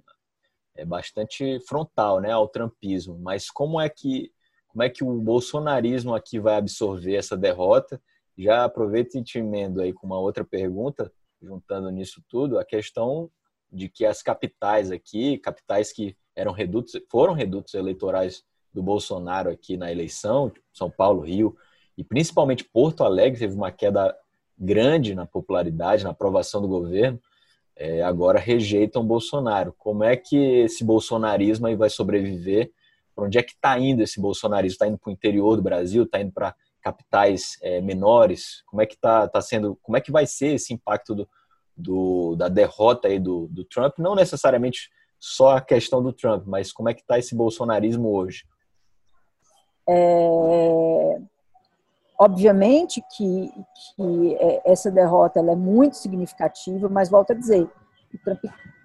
é 0.76 0.84
bastante 0.84 1.60
frontal, 1.60 2.20
né, 2.20 2.30
ao 2.30 2.48
trumpismo. 2.48 3.18
Mas 3.18 3.50
como 3.50 3.80
é 3.80 3.88
que 3.88 4.32
como 4.68 4.82
é 4.82 4.90
que 4.90 5.04
o 5.04 5.20
bolsonarismo 5.20 6.16
aqui 6.16 6.40
vai 6.40 6.56
absorver 6.56 7.14
essa 7.14 7.36
derrota? 7.36 8.02
Já 8.36 8.64
aproveito 8.64 9.14
e 9.14 9.22
te 9.22 9.38
emendo 9.38 9.80
aí 9.80 9.92
com 9.92 10.04
uma 10.04 10.18
outra 10.18 10.44
pergunta, 10.44 11.12
juntando 11.40 11.88
nisso 11.90 12.20
tudo, 12.28 12.58
a 12.58 12.64
questão 12.64 13.30
de 13.70 13.88
que 13.88 14.04
as 14.04 14.20
capitais 14.20 14.90
aqui, 14.90 15.38
capitais 15.38 15.92
que 15.92 16.16
eram 16.34 16.50
redutos, 16.50 17.00
foram 17.08 17.34
redutos 17.34 17.72
eleitorais 17.74 18.42
do 18.72 18.82
Bolsonaro 18.82 19.48
aqui 19.48 19.76
na 19.76 19.92
eleição, 19.92 20.50
São 20.72 20.90
Paulo, 20.90 21.20
Rio, 21.20 21.56
e 21.96 22.02
principalmente 22.02 22.64
Porto 22.64 23.04
Alegre 23.04 23.38
teve 23.38 23.54
uma 23.54 23.70
queda 23.70 24.12
grande 24.58 25.14
na 25.14 25.24
popularidade, 25.24 26.02
na 26.02 26.10
aprovação 26.10 26.60
do 26.60 26.66
governo, 26.66 27.20
é, 27.76 28.02
agora 28.02 28.38
rejeitam 28.38 29.04
Bolsonaro. 29.04 29.74
Como 29.78 30.04
é 30.04 30.16
que 30.16 30.36
esse 30.36 30.84
bolsonarismo 30.84 31.66
aí 31.66 31.74
vai 31.74 31.90
sobreviver? 31.90 32.70
Para 33.14 33.24
onde 33.24 33.38
é 33.38 33.42
que 33.42 33.52
está 33.52 33.78
indo 33.78 34.02
esse 34.02 34.20
bolsonarismo? 34.20 34.74
Está 34.74 34.86
indo 34.86 34.98
para 34.98 35.10
o 35.10 35.12
interior 35.12 35.56
do 35.56 35.62
Brasil? 35.62 36.04
Está 36.04 36.20
indo 36.20 36.32
para 36.32 36.54
capitais 36.80 37.58
é, 37.62 37.80
menores? 37.80 38.62
Como 38.66 38.82
é 38.82 38.86
que 38.86 38.96
tá, 38.96 39.26
tá 39.28 39.40
sendo? 39.40 39.78
Como 39.82 39.96
é 39.96 40.00
que 40.00 40.12
vai 40.12 40.26
ser 40.26 40.54
esse 40.54 40.72
impacto 40.72 41.14
do, 41.14 41.28
do 41.76 42.36
da 42.36 42.48
derrota 42.48 43.08
aí 43.08 43.18
do, 43.18 43.48
do 43.48 43.64
Trump? 43.64 43.98
Não 43.98 44.14
necessariamente 44.14 44.90
só 45.18 45.56
a 45.56 45.60
questão 45.60 46.02
do 46.02 46.12
Trump, 46.12 46.44
mas 46.46 46.72
como 46.72 46.88
é 46.88 46.94
que 46.94 47.00
está 47.00 47.18
esse 47.18 47.34
bolsonarismo 47.34 48.14
hoje? 48.14 48.44
É, 49.88 51.20
obviamente 52.18 53.02
que, 53.16 53.52
que 53.96 54.34
é, 54.36 54.72
essa 54.72 54.90
derrota 54.90 55.40
é 55.40 55.56
muito 55.56 55.96
significativa, 55.96 56.88
mas 56.88 57.10
volto 57.10 57.32
a 57.32 57.34
dizer, 57.34 57.62
o 57.62 58.18
Trump 58.24 58.44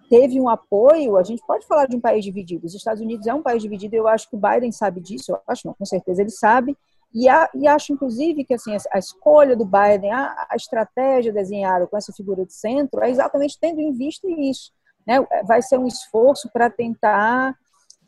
teve 0.09 0.41
um 0.41 0.49
apoio, 0.49 1.17
a 1.17 1.23
gente 1.23 1.43
pode 1.45 1.65
falar 1.67 1.85
de 1.85 1.95
um 1.95 2.01
país 2.01 2.25
dividido, 2.25 2.65
os 2.65 2.73
Estados 2.73 3.01
Unidos 3.01 3.27
é 3.27 3.33
um 3.33 3.43
país 3.43 3.61
dividido, 3.61 3.95
eu 3.95 4.07
acho 4.07 4.27
que 4.27 4.35
o 4.35 4.39
Biden 4.39 4.71
sabe 4.71 4.99
disso, 4.99 5.31
eu 5.31 5.39
acho 5.47 5.67
não, 5.67 5.73
com 5.73 5.85
certeza 5.85 6.21
ele 6.21 6.31
sabe, 6.31 6.75
e, 7.13 7.29
a, 7.29 7.49
e 7.53 7.67
acho 7.67 7.93
inclusive 7.93 8.43
que 8.43 8.53
assim, 8.53 8.75
a, 8.91 8.97
escolha 8.97 9.55
do 9.55 9.65
Biden, 9.65 10.11
a, 10.11 10.47
a 10.49 10.55
estratégia 10.55 11.31
desenhada 11.31 11.85
com 11.85 11.97
essa 11.97 12.11
figura 12.11 12.45
de 12.45 12.53
centro 12.53 13.01
é 13.01 13.09
exatamente 13.09 13.57
tendo 13.59 13.79
em 13.79 13.93
vista 13.93 14.27
isso, 14.27 14.71
né? 15.05 15.19
vai 15.45 15.61
ser 15.61 15.77
um 15.77 15.87
esforço 15.87 16.49
para 16.51 16.69
tentar 16.69 17.55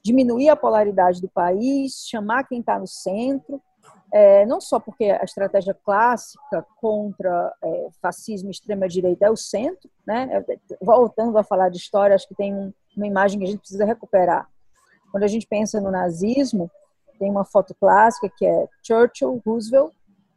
diminuir 0.03 0.49
a 0.49 0.55
polaridade 0.55 1.21
do 1.21 1.29
país, 1.29 2.05
chamar 2.07 2.43
quem 2.45 2.59
está 2.59 2.79
no 2.79 2.87
centro, 2.87 3.61
é, 4.11 4.45
não 4.45 4.59
só 4.59 4.79
porque 4.79 5.05
a 5.05 5.23
estratégia 5.23 5.73
clássica 5.73 6.65
contra 6.75 7.53
é, 7.63 7.89
fascismo 8.01 8.49
e 8.49 8.51
extrema-direita 8.51 9.25
é 9.25 9.29
o 9.29 9.37
centro, 9.37 9.89
né? 10.05 10.43
É, 10.49 10.59
voltando 10.81 11.37
a 11.37 11.43
falar 11.43 11.69
de 11.69 11.77
história, 11.77 12.13
acho 12.13 12.27
que 12.27 12.35
tem 12.35 12.53
um, 12.53 12.73
uma 12.95 13.07
imagem 13.07 13.39
que 13.39 13.45
a 13.45 13.47
gente 13.47 13.59
precisa 13.59 13.85
recuperar. 13.85 14.49
Quando 15.11 15.23
a 15.23 15.27
gente 15.27 15.47
pensa 15.47 15.79
no 15.79 15.91
nazismo, 15.91 16.69
tem 17.17 17.29
uma 17.31 17.45
foto 17.45 17.73
clássica 17.75 18.29
que 18.35 18.45
é 18.45 18.67
Churchill, 18.83 19.41
Roosevelt, 19.45 19.93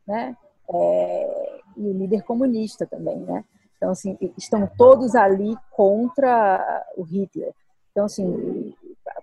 né? 0.06 0.36
É, 0.72 1.60
e 1.76 1.86
o 1.86 1.92
líder 1.92 2.22
comunista 2.22 2.86
também, 2.86 3.18
né? 3.18 3.44
Então, 3.76 3.90
assim, 3.90 4.16
estão 4.38 4.68
todos 4.78 5.14
ali 5.14 5.56
contra 5.72 6.86
o 6.96 7.02
Hitler. 7.02 7.52
Então, 7.90 8.04
assim, 8.04 8.72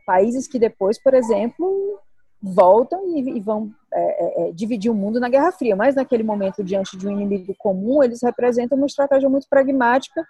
países 0.06 0.48
que 0.48 0.60
depois, 0.60 1.02
por 1.02 1.14
exemplo, 1.14 2.00
voltam 2.42 3.18
e, 3.18 3.38
e 3.38 3.40
vão 3.40 3.74
é, 3.93 3.99
é, 3.99 4.49
é, 4.49 4.51
dividir 4.51 4.89
o 4.89 4.95
mundo 4.95 5.19
na 5.19 5.27
Guerra 5.30 5.51
Fria, 5.51 5.75
mas 5.75 5.95
naquele 5.95 6.23
momento, 6.23 6.63
diante 6.63 6.95
de 6.97 7.08
um 7.08 7.12
inimigo 7.12 7.54
comum, 7.58 8.01
eles 8.01 8.21
representam 8.21 8.77
uma 8.77 8.88
estratégia 8.88 9.30
muito 9.30 9.47
pragmática 9.49 10.25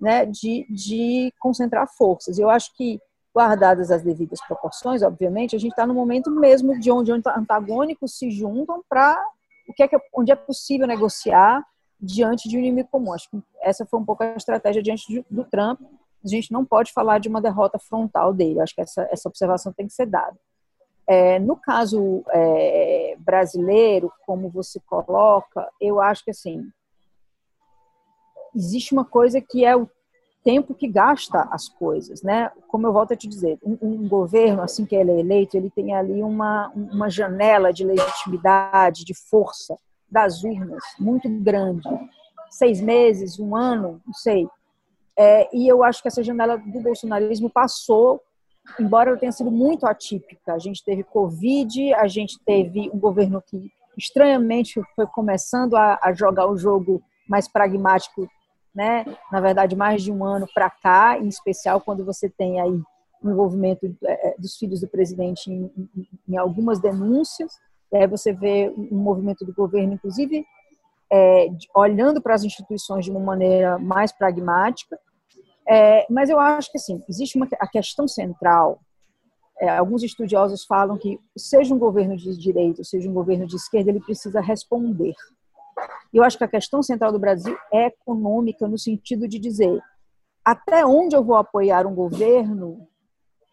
né, 0.00 0.26
de, 0.26 0.66
de 0.68 1.32
concentrar 1.38 1.88
forças. 1.96 2.38
Eu 2.38 2.50
acho 2.50 2.74
que, 2.76 3.00
guardadas 3.34 3.90
as 3.90 4.02
devidas 4.02 4.40
proporções, 4.46 5.02
obviamente, 5.02 5.54
a 5.54 5.58
gente 5.58 5.70
está 5.70 5.86
no 5.86 5.94
momento 5.94 6.30
mesmo 6.30 6.78
de 6.78 6.90
onde 6.90 7.12
antagônicos 7.12 8.18
se 8.18 8.30
juntam 8.30 8.82
para 8.88 9.16
o 9.68 9.72
que 9.72 9.82
é 9.82 9.88
que, 9.88 9.96
onde 10.12 10.32
é 10.32 10.36
possível 10.36 10.86
negociar 10.86 11.62
diante 12.00 12.48
de 12.48 12.56
um 12.56 12.60
inimigo 12.60 12.88
comum. 12.90 13.12
Acho 13.12 13.30
que 13.30 13.38
essa 13.60 13.86
foi 13.86 14.00
um 14.00 14.04
pouco 14.04 14.24
a 14.24 14.34
estratégia 14.34 14.82
diante 14.82 15.24
do 15.30 15.44
Trump. 15.44 15.80
A 16.24 16.28
gente 16.28 16.50
não 16.52 16.64
pode 16.64 16.92
falar 16.92 17.18
de 17.18 17.28
uma 17.28 17.40
derrota 17.40 17.78
frontal 17.78 18.32
dele. 18.32 18.60
Acho 18.60 18.74
que 18.74 18.80
essa, 18.80 19.06
essa 19.10 19.28
observação 19.28 19.72
tem 19.72 19.86
que 19.86 19.92
ser 19.92 20.06
dada. 20.06 20.36
É, 21.08 21.38
no 21.38 21.56
caso 21.56 22.22
é, 22.30 23.16
brasileiro, 23.18 24.12
como 24.26 24.50
você 24.50 24.78
coloca, 24.80 25.66
eu 25.80 26.02
acho 26.02 26.22
que 26.22 26.30
assim 26.30 26.70
existe 28.54 28.92
uma 28.92 29.06
coisa 29.06 29.40
que 29.40 29.64
é 29.64 29.74
o 29.74 29.88
tempo 30.44 30.74
que 30.74 30.86
gasta 30.86 31.48
as 31.50 31.68
coisas, 31.68 32.22
né? 32.22 32.50
Como 32.68 32.86
eu 32.86 32.92
volto 32.92 33.12
a 33.12 33.16
te 33.16 33.26
dizer, 33.26 33.58
um, 33.62 33.78
um, 33.80 34.08
governo 34.08 34.62
assim 34.62 34.84
que 34.84 34.94
ele 34.94 35.12
é 35.12 35.20
eleito, 35.20 35.56
ele 35.56 35.70
tem 35.70 35.94
ali 35.94 36.22
uma 36.22 36.70
uma 36.74 37.08
janela 37.08 37.72
de 37.72 37.84
legitimidade, 37.84 39.04
de 39.04 39.14
força 39.14 39.76
das 40.10 40.44
urnas 40.44 40.82
muito 40.98 41.28
grande, 41.40 41.88
seis 42.50 42.80
meses, 42.82 43.38
um 43.38 43.56
ano, 43.56 44.00
não 44.06 44.14
sei. 44.14 44.46
É, 45.16 45.48
e 45.56 45.66
eu 45.66 45.82
acho 45.82 46.02
que 46.02 46.08
essa 46.08 46.22
janela 46.22 46.56
do 46.58 46.80
bolsonarismo 46.80 47.50
passou, 47.50 48.22
embora 48.78 49.10
ela 49.10 49.18
tenha 49.18 49.32
sido 49.32 49.50
muito 49.50 49.86
atípica. 49.86 50.54
A 50.54 50.58
gente 50.58 50.84
teve 50.84 51.02
Covid, 51.04 51.94
a 51.94 52.06
gente 52.06 52.38
teve 52.44 52.90
um 52.92 52.98
governo 52.98 53.42
que 53.42 53.70
estranhamente 53.96 54.80
foi 54.94 55.06
começando 55.06 55.76
a, 55.76 55.98
a 56.02 56.12
jogar 56.12 56.46
o 56.46 56.56
jogo 56.56 57.02
mais 57.28 57.48
pragmático, 57.48 58.28
né? 58.74 59.04
Na 59.30 59.40
verdade, 59.40 59.74
mais 59.76 60.02
de 60.02 60.12
um 60.12 60.24
ano 60.24 60.46
para 60.54 60.70
cá, 60.70 61.18
em 61.18 61.28
especial 61.28 61.80
quando 61.80 62.04
você 62.04 62.28
tem 62.28 62.60
aí 62.60 62.80
o 63.22 63.30
envolvimento 63.30 63.86
é, 64.04 64.28
é, 64.28 64.34
dos 64.38 64.56
filhos 64.56 64.80
do 64.80 64.88
presidente 64.88 65.50
em, 65.50 65.70
em, 65.76 66.08
em 66.28 66.36
algumas 66.36 66.78
denúncias. 66.78 67.58
E 67.92 67.96
aí 67.96 68.06
você 68.06 68.32
vê 68.32 68.72
um 68.76 68.96
movimento 68.96 69.44
do 69.44 69.52
governo, 69.52 69.94
inclusive, 69.94 70.46
é, 71.10 71.48
olhando 71.74 72.20
para 72.20 72.34
as 72.34 72.44
instituições 72.44 73.04
de 73.04 73.10
uma 73.10 73.20
maneira 73.20 73.78
mais 73.78 74.12
pragmática. 74.12 74.98
É, 75.68 76.06
mas 76.08 76.30
eu 76.30 76.38
acho 76.38 76.70
que, 76.70 76.78
assim, 76.78 77.02
existe 77.08 77.36
uma, 77.36 77.48
a 77.60 77.66
questão 77.66 78.08
central. 78.08 78.80
É, 79.60 79.68
alguns 79.76 80.02
estudiosos 80.02 80.64
falam 80.64 80.96
que, 80.96 81.18
seja 81.36 81.74
um 81.74 81.78
governo 81.78 82.16
de 82.16 82.36
direita, 82.38 82.84
seja 82.84 83.08
um 83.08 83.12
governo 83.12 83.46
de 83.46 83.56
esquerda, 83.56 83.90
ele 83.90 84.00
precisa 84.00 84.40
responder. 84.40 85.14
Eu 86.12 86.24
acho 86.24 86.38
que 86.38 86.44
a 86.44 86.48
questão 86.48 86.82
central 86.82 87.12
do 87.12 87.18
Brasil 87.18 87.56
é 87.72 87.86
econômica, 87.86 88.66
no 88.66 88.78
sentido 88.78 89.28
de 89.28 89.38
dizer 89.38 89.80
até 90.44 90.86
onde 90.86 91.14
eu 91.14 91.22
vou 91.22 91.36
apoiar 91.36 91.86
um 91.86 91.94
governo 91.94 92.88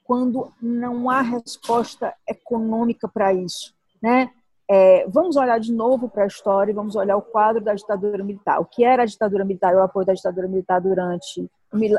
quando 0.05 0.49
não 0.61 1.09
há 1.09 1.19
resposta 1.21 2.13
econômica 2.25 3.05
para 3.05 3.33
isso 3.33 3.75
né? 4.05 4.29
É, 4.69 5.07
vamos 5.07 5.35
olhar 5.35 5.59
de 5.59 5.73
novo 5.73 6.07
para 6.07 6.23
a 6.23 6.27
história 6.27 6.71
e 6.71 6.75
vamos 6.75 6.95
olhar 6.95 7.17
o 7.17 7.21
quadro 7.21 7.63
da 7.63 7.73
ditadura 7.73 8.23
militar. 8.23 8.59
O 8.59 8.65
que 8.65 8.83
era 8.83 9.01
a 9.01 9.05
ditadura 9.05 9.43
militar 9.43 9.73
e 9.73 9.77
o 9.77 9.81
apoio 9.81 10.05
da 10.05 10.13
ditadura 10.13 10.47
militar 10.47 10.79
durante 10.79 11.49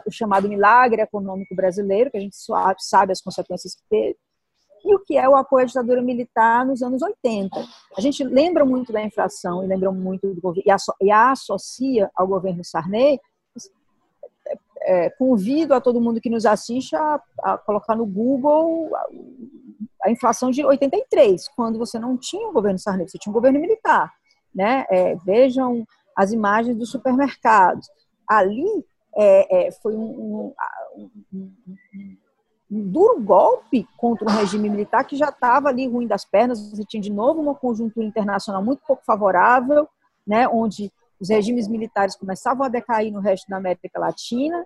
o 0.06 0.10
chamado 0.10 0.48
milagre 0.48 1.02
econômico 1.02 1.54
brasileiro, 1.54 2.10
que 2.10 2.16
a 2.16 2.20
gente 2.20 2.36
sabe 2.78 3.12
as 3.12 3.20
consequências 3.20 3.74
que 3.74 3.82
teve, 3.88 4.16
e 4.84 4.94
o 4.94 5.00
que 5.00 5.16
é 5.16 5.28
o 5.28 5.34
apoio 5.34 5.64
à 5.64 5.66
ditadura 5.66 6.00
militar 6.00 6.64
nos 6.64 6.82
anos 6.82 7.02
80. 7.02 7.50
A 7.96 8.00
gente 8.00 8.22
lembra 8.22 8.64
muito 8.64 8.92
da 8.92 9.02
inflação 9.02 9.64
e 9.64 9.66
lembra 9.66 9.90
muito 9.90 10.32
do 10.32 10.40
governo, 10.40 10.70
e, 11.00 11.10
a 11.10 11.30
associa 11.32 12.10
ao 12.14 12.26
governo 12.26 12.64
Sarney. 12.64 13.20
É, 14.88 15.10
convido 15.10 15.74
a 15.74 15.80
todo 15.80 16.00
mundo 16.00 16.20
que 16.20 16.30
nos 16.30 16.46
assiste 16.46 16.94
a, 16.94 17.20
a 17.42 17.58
colocar 17.58 17.96
no 17.96 18.06
Google 18.06 18.92
a 20.00 20.10
inflação 20.10 20.52
de 20.52 20.64
83, 20.64 21.48
quando 21.56 21.76
você 21.76 21.98
não 21.98 22.16
tinha 22.16 22.46
um 22.48 22.52
governo 22.52 22.78
Sarney, 22.78 23.08
você 23.08 23.18
tinha 23.18 23.30
um 23.30 23.34
governo 23.34 23.58
militar. 23.58 24.12
Né? 24.54 24.86
É, 24.88 25.16
vejam 25.16 25.84
as 26.16 26.32
imagens 26.32 26.76
dos 26.76 26.90
supermercados. 26.90 27.88
Ali 28.28 28.84
é, 29.16 29.68
é, 29.68 29.72
foi 29.72 29.96
um, 29.96 30.52
um, 30.96 31.10
um, 31.32 31.52
um, 32.70 32.90
duro 32.90 33.20
golpe 33.22 33.88
contra 33.96 34.26
o 34.26 34.30
regime 34.30 34.68
militar 34.68 35.04
que 35.04 35.16
já 35.16 35.30
estava 35.30 35.68
ali 35.68 35.88
ruim 35.88 36.06
das 36.06 36.24
pernas. 36.24 36.70
Você 36.70 36.84
tinha 36.84 37.00
de 37.00 37.12
novo 37.12 37.40
uma 37.40 37.54
conjuntura 37.54 38.06
internacional 38.06 38.62
muito 38.62 38.82
pouco 38.86 39.04
favorável, 39.04 39.88
né, 40.26 40.46
onde 40.48 40.92
os 41.18 41.30
regimes 41.30 41.66
militares 41.66 42.14
começavam 42.14 42.66
a 42.66 42.68
decair 42.68 43.10
no 43.12 43.20
resto 43.20 43.48
da 43.48 43.56
América 43.56 43.98
Latina 43.98 44.62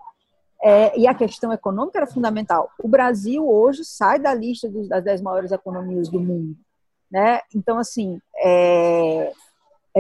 é, 0.63 0.99
e 0.99 1.07
a 1.07 1.15
questão 1.15 1.53
econômica 1.53 1.99
era 1.99 2.07
fundamental. 2.07 2.71
O 2.83 2.89
Brasil 2.89 3.49
hoje 3.49 3.85
sai 3.85 4.19
da 4.19 4.35
lista 4.35 4.69
dos, 4.69 4.89
das 4.89 5.03
dez 5.03 5.23
maiores 5.23 5.53
economias 5.53 6.09
do 6.09 6.21
mundo. 6.21 6.57
Né? 7.11 7.41
Então, 7.55 7.79
assim, 7.79 8.21
é, 8.37 9.33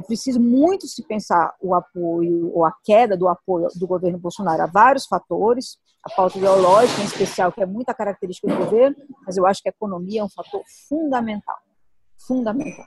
é 0.00 0.02
preciso 0.02 0.40
muito 0.40 0.86
se 0.86 1.06
pensar 1.06 1.54
o 1.60 1.74
apoio, 1.74 2.50
ou 2.54 2.64
a 2.64 2.72
queda 2.82 3.16
do 3.16 3.28
apoio 3.28 3.68
do 3.76 3.86
governo 3.86 4.18
Bolsonaro 4.18 4.62
a 4.62 4.66
vários 4.66 5.06
fatores, 5.06 5.76
a 6.02 6.10
pauta 6.10 6.38
ideológica 6.38 7.02
em 7.02 7.04
especial, 7.04 7.52
que 7.52 7.62
é 7.62 7.66
muita 7.66 7.92
característica 7.92 8.48
do 8.48 8.56
governo, 8.56 8.96
mas 9.26 9.36
eu 9.36 9.46
acho 9.46 9.62
que 9.62 9.68
a 9.68 9.70
economia 9.70 10.22
é 10.22 10.24
um 10.24 10.30
fator 10.30 10.62
fundamental. 10.88 11.56
Fundamental. 12.26 12.86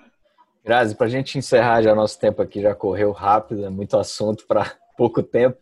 Grazi, 0.66 0.96
para 0.96 1.06
a 1.06 1.10
gente 1.10 1.38
encerrar 1.38 1.84
já 1.84 1.94
nosso 1.94 2.20
tempo 2.20 2.42
aqui 2.42 2.62
já 2.62 2.74
correu 2.74 3.12
rápido, 3.12 3.64
é 3.64 3.70
muito 3.70 3.96
assunto 3.96 4.48
para 4.48 4.74
pouco 4.98 5.22
tempo. 5.22 5.58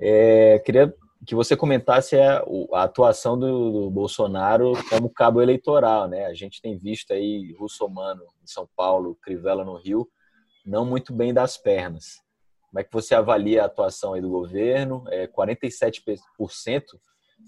É, 0.00 0.58
queria 0.64 0.92
que 1.24 1.34
você 1.34 1.56
comentasse 1.56 2.16
a, 2.16 2.42
a 2.72 2.82
atuação 2.82 3.38
do, 3.38 3.72
do, 3.72 3.90
Bolsonaro 3.90 4.72
como 4.88 5.10
cabo 5.10 5.42
eleitoral, 5.42 6.08
né? 6.08 6.26
A 6.26 6.34
gente 6.34 6.60
tem 6.60 6.76
visto 6.76 7.12
aí 7.12 7.54
Russomano 7.58 8.22
em 8.42 8.46
São 8.46 8.68
Paulo, 8.76 9.18
Crivella 9.22 9.64
no 9.64 9.76
Rio, 9.76 10.08
não 10.68 10.84
muito 10.84 11.12
bem 11.12 11.32
das 11.32 11.56
pernas. 11.56 12.20
Como 12.68 12.80
é 12.80 12.84
que 12.84 12.92
você 12.92 13.14
avalia 13.14 13.62
a 13.62 13.66
atuação 13.66 14.12
aí 14.12 14.20
do 14.20 14.28
governo? 14.28 15.02
É, 15.08 15.26
47% 15.26 16.18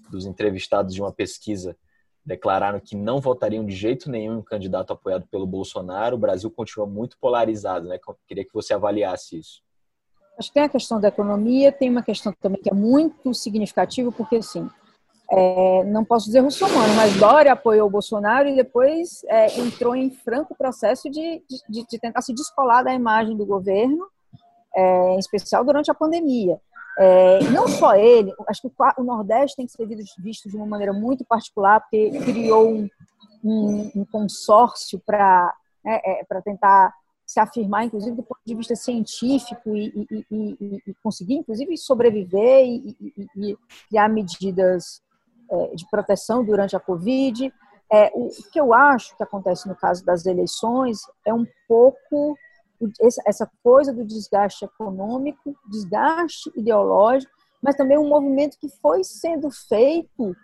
dos 0.09 0.25
entrevistados 0.25 0.93
de 0.93 1.01
uma 1.01 1.13
pesquisa 1.13 1.77
declararam 2.25 2.79
que 2.79 2.95
não 2.95 3.19
votariam 3.19 3.65
de 3.65 3.75
jeito 3.75 4.09
nenhum 4.09 4.39
em 4.39 4.43
candidato 4.43 4.93
apoiado 4.93 5.27
pelo 5.27 5.45
Bolsonaro. 5.45 6.15
O 6.15 6.19
Brasil 6.19 6.49
continua 6.49 6.87
muito 6.87 7.17
polarizado, 7.19 7.87
né? 7.87 7.99
Queria 8.27 8.43
que 8.45 8.53
você 8.53 8.73
avaliasse 8.73 9.37
isso. 9.37 9.61
Acho 10.37 10.49
que 10.49 10.55
tem 10.55 10.63
a 10.63 10.69
questão 10.69 10.99
da 10.99 11.09
economia, 11.09 11.71
tem 11.71 11.89
uma 11.89 12.01
questão 12.01 12.33
também 12.39 12.61
que 12.61 12.69
é 12.69 12.73
muito 12.73 13.33
significativa, 13.33 14.11
porque 14.11 14.37
assim, 14.37 14.67
é, 15.33 15.83
não 15.85 16.03
posso 16.03 16.25
dizer 16.25 16.41
russomano, 16.41 16.93
mas 16.93 17.15
Dória 17.17 17.53
apoiou 17.53 17.87
o 17.87 17.91
Bolsonaro 17.91 18.49
e 18.49 18.55
depois 18.55 19.23
é, 19.29 19.59
entrou 19.61 19.95
em 19.95 20.09
franco 20.09 20.53
processo 20.53 21.09
de, 21.09 21.41
de, 21.69 21.85
de, 21.87 21.99
tentar 21.99 22.21
se 22.21 22.33
descolar 22.33 22.83
da 22.83 22.93
imagem 22.93 23.37
do 23.37 23.45
governo, 23.45 24.05
é, 24.75 25.15
em 25.15 25.19
especial 25.19 25.63
durante 25.63 25.89
a 25.89 25.93
pandemia. 25.93 26.59
É, 26.99 27.39
não 27.45 27.65
só 27.69 27.95
ele, 27.95 28.33
acho 28.49 28.61
que 28.61 28.71
o, 28.97 29.03
Nordeste 29.03 29.55
tem 29.55 29.65
que 29.65 29.71
ser 29.71 29.87
visto 30.21 30.49
de 30.49 30.57
uma 30.57 30.65
maneira 30.65 30.91
muito 30.91 31.23
particular, 31.23 31.79
porque 31.79 32.09
criou 32.25 32.69
um, 32.69 32.89
um, 33.41 33.91
um 33.95 34.05
consórcio 34.11 35.01
para 35.05 35.53
né, 35.83 36.01
é, 36.03 36.41
tentar 36.43 36.93
se 37.25 37.39
afirmar, 37.39 37.85
inclusive, 37.85 38.17
do 38.17 38.23
ponto 38.23 38.41
de 38.45 38.53
vista 38.53 38.75
científico 38.75 39.77
e, 39.77 40.05
e, 40.11 40.25
e, 40.29 40.83
e 40.87 40.93
conseguir, 41.01 41.35
inclusive, 41.35 41.77
sobreviver 41.77 42.65
e, 42.65 43.57
criar 43.87 44.09
medidas 44.09 45.01
de 45.75 45.89
proteção 45.89 46.43
durante 46.43 46.75
a 46.75 46.79
Covid. 46.79 47.53
É, 47.91 48.11
o 48.13 48.29
que 48.51 48.59
eu 48.59 48.73
acho 48.73 49.15
que 49.17 49.23
acontece 49.23 49.67
no 49.67 49.75
caso 49.75 50.05
das 50.05 50.25
eleições 50.25 50.99
é 51.25 51.33
um 51.33 51.45
pouco 51.67 52.37
essa 53.27 53.49
coisa 53.63 53.93
do 53.93 54.03
desgaste 54.03 54.65
econômico, 54.65 55.55
desgaste 55.67 56.51
ideológico, 56.55 57.31
mas 57.61 57.75
também 57.75 57.97
um 57.97 58.07
movimento 58.07 58.57
que 58.57 58.69
foi 58.81 59.03
sendo 59.03 59.51
feito 59.51 60.35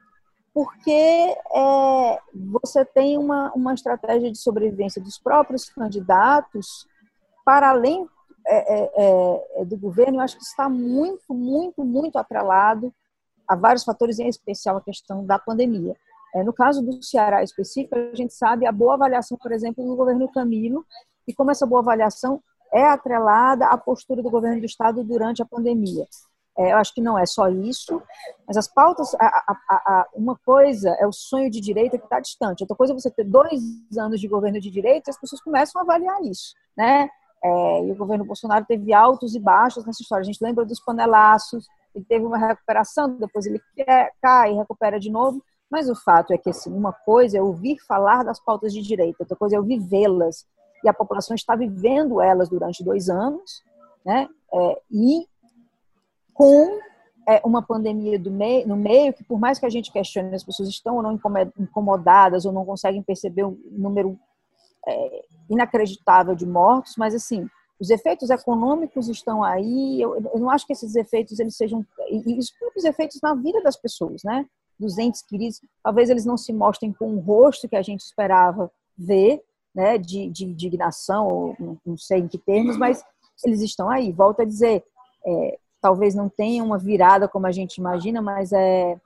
porque 0.54 0.92
é, 0.92 2.20
você 2.34 2.84
tem 2.84 3.16
uma, 3.18 3.52
uma 3.54 3.76
estratégia 3.76 4.32
de 4.32 4.40
sobrevivência 4.40 5.00
dos 5.00 5.18
próprios 5.20 5.70
candidatos 5.70 6.88
para 7.46 7.70
além 7.70 8.08
é, 8.48 8.76
é, 8.76 9.62
é, 9.62 9.66
do 9.66 9.78
governo, 9.78 10.18
eu 10.18 10.22
acho 10.22 10.38
que 10.38 10.44
está 10.44 10.68
muito, 10.68 11.34
muito, 11.34 11.84
muito 11.84 12.18
atrelado 12.18 12.92
a 13.48 13.56
vários 13.56 13.84
fatores, 13.84 14.20
em 14.20 14.28
especial 14.28 14.78
a 14.78 14.82
questão 14.82 15.26
da 15.26 15.40
pandemia. 15.40 15.96
É, 16.36 16.44
no 16.44 16.54
caso 16.54 16.82
do 16.84 17.02
Ceará 17.04 17.42
específico, 17.42 17.96
a 17.96 18.16
gente 18.16 18.34
sabe 18.34 18.66
a 18.66 18.72
boa 18.72 18.96
avaliação, 18.96 19.38
por 19.38 19.52
exemplo, 19.52 19.84
do 19.86 19.96
governo 19.96 20.32
Camilo, 20.32 20.86
e 21.28 21.34
como 21.34 21.52
essa 21.52 21.66
boa 21.66 21.82
avaliação 21.82 22.42
é 22.74 22.84
atrelada 22.84 23.68
à 23.68 23.78
postura 23.78 24.22
do 24.22 24.30
governo 24.30 24.60
do 24.60 24.66
Estado 24.66 25.04
durante 25.04 25.42
a 25.42 25.46
pandemia. 25.46 26.06
É, 26.58 26.74
eu 26.74 26.78
acho 26.78 26.94
que 26.94 27.02
não 27.02 27.18
é 27.18 27.26
só 27.26 27.48
isso, 27.50 28.02
mas 28.48 28.58
as 28.58 28.68
pautas, 28.68 29.14
a, 29.16 29.26
a, 29.26 29.56
a, 29.70 30.08
uma 30.16 30.36
coisa 30.44 30.90
é 31.00 31.06
o 31.06 31.12
sonho 31.12 31.52
de 31.52 31.62
direita 31.62 32.00
que 32.00 32.04
está 32.04 32.20
distante, 32.20 32.64
outra 32.64 32.76
coisa 32.76 32.94
é 32.94 32.96
você 32.96 33.12
ter 33.12 33.24
dois 33.24 33.62
anos 33.98 34.20
de 34.20 34.28
governo 34.28 34.60
de 34.60 34.72
direita 34.72 35.10
e 35.10 35.12
as 35.12 35.20
pessoas 35.20 35.42
começam 35.42 35.80
a 35.80 35.84
avaliar 35.84 36.20
isso, 36.24 36.56
né? 36.76 37.10
É, 37.44 37.86
e 37.86 37.92
o 37.92 37.96
governo 37.96 38.26
Bolsonaro 38.26 38.66
teve 38.66 38.92
altos 38.92 39.36
e 39.36 39.40
baixos 39.40 39.86
nessa 39.86 40.02
história. 40.02 40.24
A 40.24 40.26
gente 40.26 40.44
lembra 40.44 40.66
dos 40.66 40.80
panelaços, 40.84 41.68
ele 41.98 42.06
teve 42.06 42.26
uma 42.26 42.38
recuperação, 42.38 43.18
depois 43.18 43.46
ele 43.46 43.62
cai 44.22 44.52
e 44.52 44.56
recupera 44.56 45.00
de 45.00 45.12
novo. 45.12 45.44
Mas 45.70 45.90
o 45.90 45.96
fato 45.96 46.32
é 46.32 46.38
que 46.38 46.50
assim, 46.50 46.72
uma 46.72 46.94
coisa 46.94 47.38
é 47.38 47.42
ouvir 47.42 47.78
falar 47.86 48.24
das 48.24 48.40
pautas 48.40 48.72
de 48.72 48.82
direita, 48.82 49.18
outra 49.22 49.36
coisa 49.36 49.56
é 49.56 49.60
ouvir 49.60 49.80
vê-las. 49.80 50.46
e 50.84 50.88
a 50.88 50.94
população 50.94 51.36
está 51.36 51.56
vivendo 51.56 52.22
elas 52.22 52.50
durante 52.50 52.84
dois 52.84 53.10
anos, 53.10 53.64
né? 54.06 54.30
É, 54.54 54.82
e 54.92 55.28
com 56.34 56.80
é, 57.28 57.42
uma 57.44 57.62
pandemia 57.62 58.18
no 58.66 58.78
meio, 58.78 59.14
que 59.14 59.24
por 59.24 59.40
mais 59.40 59.60
que 59.60 59.66
a 59.66 59.70
gente 59.70 59.92
questione, 59.92 60.34
as 60.34 60.44
pessoas 60.44 60.70
estão 60.70 60.96
ou 60.96 61.04
não 61.04 61.20
incomodadas 61.60 62.46
ou 62.46 62.54
não 62.54 62.64
conseguem 62.64 63.02
perceber 63.02 63.44
um 63.44 63.60
número 63.72 64.18
é, 64.88 65.26
inacreditável 65.50 66.36
de 66.36 66.46
mortos, 66.46 66.94
mas 66.98 67.14
assim, 67.14 67.50
os 67.80 67.90
efeitos 67.90 68.30
econômicos 68.30 69.08
estão 69.08 69.44
aí. 69.44 70.02
Eu, 70.02 70.16
eu, 70.16 70.40
não 70.40 70.50
acho 70.50 70.66
que 70.66 70.74
esses 70.74 70.96
efeitos 70.96 71.40
eles 71.40 71.56
sejam 71.56 71.86
e 72.10 72.38
os 72.38 72.52
próprios 72.52 72.86
efeitos 72.86 73.20
na 73.22 73.34
vida 73.34 73.62
das 73.62 73.76
pessoas, 73.76 74.24
né? 74.24 74.46
Dos 74.80 74.98
entes 74.98 75.22
queridos, 75.22 75.62
talvez 75.84 76.10
eles 76.10 76.26
não 76.26 76.38
se 76.38 76.54
mostrem 76.54 76.92
com 76.92 77.16
o 77.16 77.20
rosto 77.20 77.68
que 77.68 77.76
a 77.76 77.82
gente 77.82 78.02
esperava 78.02 78.72
ver, 78.98 79.44
né? 79.74 79.98
De, 79.98 80.30
de 80.30 80.46
indignação, 80.46 81.28
ou 81.28 81.56
não, 81.60 81.78
não 81.86 81.98
sei 81.98 82.20
em 82.20 82.28
que 82.28 82.38
termos, 82.38 82.78
mas 82.78 83.04
eles 83.46 83.62
estão 83.62 83.90
aí. 83.90 84.12
Volto 84.12 84.42
a 84.42 84.46
dizer, 84.46 84.84
é, 85.26 85.60
talvez 85.80 86.16
não 86.16 86.30
tenha 86.30 86.64
uma 86.64 86.78
virada 86.78 87.28
como 87.28 87.46
a 87.46 87.52
gente 87.52 87.76
imagina, 87.76 88.22
mas 88.22 88.52
é 88.52 89.00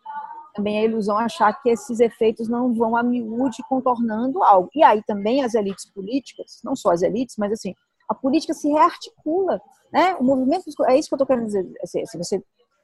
também 0.53 0.79
a 0.79 0.84
ilusão 0.84 1.17
achar 1.17 1.53
que 1.62 1.69
esses 1.69 1.99
efeitos 1.99 2.47
não 2.47 2.73
vão 2.73 2.95
a 2.95 3.03
miúde 3.03 3.63
contornando 3.69 4.43
algo. 4.43 4.69
E 4.75 4.84
aí 4.84 5.01
também 5.03 5.43
as 5.43 5.53
elites 5.53 5.86
políticas, 5.86 6.60
não 6.63 6.75
só 6.75 6.91
as 6.91 7.01
elites, 7.01 7.36
mas 7.38 7.53
assim, 7.53 7.73
a 8.12 8.13
política 8.13 8.54
se 8.54 8.69
rearticula, 8.69 9.62
né? 9.91 10.15
O 10.15 10.24
movimento, 10.24 10.65
é 10.88 10.97
isso 10.97 11.08
que 11.08 11.13
eu 11.13 11.17
estou 11.17 11.28
querendo 11.28 11.45
dizer, 11.45 11.65
assim, 11.82 12.02
assim, 12.02 12.17
você, 12.17 12.43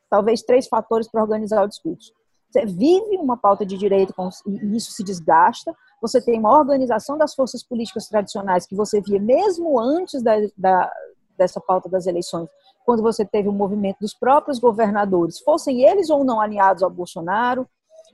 talvez 0.10 0.42
três 0.42 0.68
fatores 0.68 1.10
para 1.10 1.22
organizar 1.22 1.63
o 1.63 1.68
discurso. 1.68 2.13
Você 2.50 2.66
vive 2.66 3.18
uma 3.18 3.36
pauta 3.36 3.66
de 3.66 3.78
direito 3.78 4.13
e 4.48 4.78
isso 4.78 4.92
se 4.92 5.04
desgasta, 5.04 5.76
você 6.02 6.22
tem 6.22 6.40
uma 6.40 6.58
organização 6.58 7.18
das 7.18 7.36
forças 7.36 7.62
políticas 7.62 8.08
tradicionais 8.08 8.66
que 8.66 8.76
você 8.76 9.02
via 9.02 9.20
mesmo 9.20 9.78
antes 9.78 10.24
da, 10.24 10.36
da, 10.58 10.90
dessa 11.38 11.60
pauta 11.60 11.90
das 11.90 12.08
eleições, 12.08 12.48
quando 12.86 13.04
você 13.04 13.26
teve 13.26 13.50
o 13.50 13.52
um 13.52 13.56
movimento 13.56 13.98
dos 14.00 14.13
próprios 14.13 14.60
governadores, 14.60 15.42
fossem 15.42 15.84
eles 15.84 16.10
ou 16.10 16.24
não 16.24 16.40
alinhados 16.40 16.82
ao 16.84 16.90
Bolsonaro. 16.90 17.68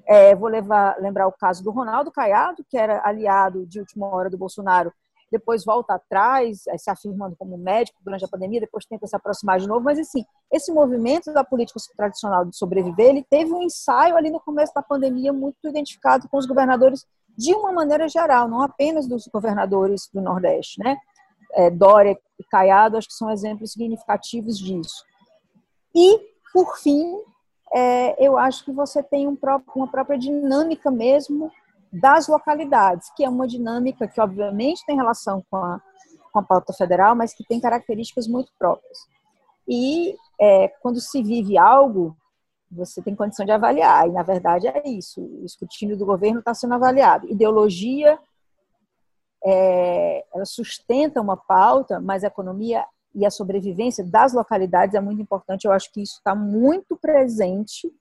É, 0.07 0.35
vou 0.35 0.49
levar, 0.49 0.99
lembrar 0.99 1.27
o 1.27 1.31
caso 1.31 1.63
do 1.63 1.69
Ronaldo 1.69 2.11
Caiado, 2.11 2.65
que 2.67 2.75
era 2.75 3.07
aliado 3.07 3.67
de 3.67 3.79
última 3.79 4.07
hora 4.07 4.31
do 4.31 4.37
Bolsonaro, 4.37 4.91
depois 5.33 5.65
volta 5.65 5.95
atrás, 5.95 6.67
é, 6.67 6.77
se 6.77 6.91
afirmando 6.91 7.35
como 7.35 7.57
médico 7.57 7.99
durante 8.03 8.23
a 8.23 8.27
pandemia, 8.27 8.59
depois 8.59 8.85
tenta 8.85 9.07
se 9.07 9.15
aproximar 9.15 9.59
de 9.59 9.67
novo. 9.67 9.83
Mas, 9.83 9.97
assim, 9.97 10.23
esse 10.51 10.71
movimento 10.71 11.33
da 11.33 11.43
política 11.43 11.79
tradicional 11.97 12.45
de 12.45 12.55
sobreviver, 12.55 13.07
ele 13.07 13.25
teve 13.27 13.51
um 13.51 13.63
ensaio 13.63 14.15
ali 14.15 14.29
no 14.29 14.39
começo 14.39 14.71
da 14.75 14.83
pandemia 14.83 15.33
muito 15.33 15.57
identificado 15.67 16.29
com 16.29 16.37
os 16.37 16.45
governadores 16.45 17.05
de 17.35 17.51
uma 17.55 17.71
maneira 17.71 18.07
geral, 18.07 18.47
não 18.47 18.61
apenas 18.61 19.07
dos 19.07 19.27
governadores 19.27 20.07
do 20.13 20.21
Nordeste, 20.21 20.79
né? 20.79 20.97
É, 21.55 21.71
Dória 21.71 22.15
e 22.39 22.43
Caiado, 22.43 22.95
acho 22.95 23.07
que 23.07 23.15
são 23.15 23.31
exemplos 23.31 23.71
significativos 23.71 24.59
disso. 24.59 25.03
E, 25.95 26.19
por 26.53 26.77
fim, 26.77 27.15
é, 27.73 28.23
eu 28.23 28.37
acho 28.37 28.63
que 28.63 28.71
você 28.71 29.01
tem 29.01 29.27
um 29.27 29.35
próprio, 29.35 29.71
uma 29.75 29.87
própria 29.87 30.17
dinâmica 30.17 30.91
mesmo 30.91 31.51
das 31.93 32.27
localidades, 32.27 33.11
que 33.15 33.23
é 33.23 33.29
uma 33.29 33.47
dinâmica 33.47 34.07
que, 34.07 34.19
obviamente, 34.19 34.83
tem 34.85 34.95
relação 34.95 35.43
com 35.49 35.57
a, 35.57 35.79
com 36.31 36.39
a 36.39 36.43
pauta 36.43 36.73
federal, 36.73 37.15
mas 37.15 37.33
que 37.33 37.45
tem 37.45 37.59
características 37.59 38.27
muito 38.27 38.51
próprias. 38.57 38.97
E 39.67 40.15
é, 40.41 40.67
quando 40.81 40.99
se 40.99 41.21
vive 41.21 41.55
algo, 41.57 42.17
você 42.71 42.99
tem 43.01 43.15
condição 43.15 43.45
de 43.45 43.51
avaliar, 43.51 44.07
e 44.07 44.11
na 44.11 44.23
verdade 44.23 44.67
é 44.67 44.87
isso: 44.87 45.21
o 45.21 45.45
escrutínio 45.45 45.95
do 45.95 46.05
governo 46.05 46.39
está 46.39 46.53
sendo 46.53 46.73
avaliado. 46.73 47.29
Ideologia 47.29 48.17
é, 49.45 50.25
ela 50.33 50.45
sustenta 50.45 51.21
uma 51.21 51.37
pauta, 51.37 51.99
mas 51.99 52.23
a 52.23 52.27
economia 52.27 52.85
e 53.13 53.25
a 53.25 53.29
sobrevivência 53.29 54.03
das 54.03 54.33
localidades 54.33 54.95
é 54.95 54.99
muito 54.99 55.21
importante. 55.21 55.65
Eu 55.65 55.71
acho 55.71 55.91
que 55.91 56.01
isso 56.01 56.15
está 56.17 56.33
muito 56.33 56.97
presente 56.97 57.93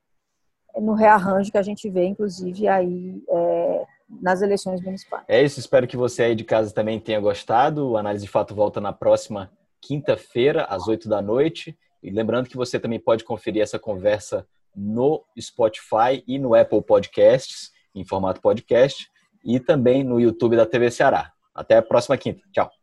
no 0.80 0.94
rearranjo 0.94 1.50
que 1.50 1.58
a 1.58 1.62
gente 1.62 1.88
vê, 1.88 2.06
inclusive, 2.06 2.68
aí 2.68 3.22
é, 3.28 3.84
nas 4.20 4.42
eleições 4.42 4.80
municipais. 4.82 5.24
É 5.28 5.42
isso, 5.42 5.60
espero 5.60 5.86
que 5.86 5.96
você 5.96 6.24
aí 6.24 6.34
de 6.34 6.44
casa 6.44 6.72
também 6.72 6.98
tenha 7.00 7.20
gostado. 7.20 7.90
O 7.90 7.96
Análise 7.96 8.24
de 8.24 8.30
Fato 8.30 8.54
volta 8.54 8.80
na 8.80 8.92
próxima 8.92 9.50
quinta-feira, 9.80 10.64
às 10.64 10.86
oito 10.88 11.08
da 11.08 11.22
noite. 11.22 11.76
E 12.02 12.10
lembrando 12.10 12.48
que 12.48 12.56
você 12.56 12.78
também 12.80 12.98
pode 12.98 13.24
conferir 13.24 13.62
essa 13.62 13.78
conversa 13.78 14.46
no 14.74 15.22
Spotify 15.38 16.22
e 16.26 16.38
no 16.38 16.54
Apple 16.54 16.82
Podcasts, 16.82 17.70
em 17.94 18.04
formato 18.04 18.40
podcast, 18.40 19.08
e 19.44 19.60
também 19.60 20.02
no 20.02 20.20
YouTube 20.20 20.56
da 20.56 20.66
TV 20.66 20.90
Ceará. 20.90 21.32
Até 21.54 21.76
a 21.76 21.82
próxima 21.82 22.16
quinta. 22.16 22.42
Tchau. 22.52 22.81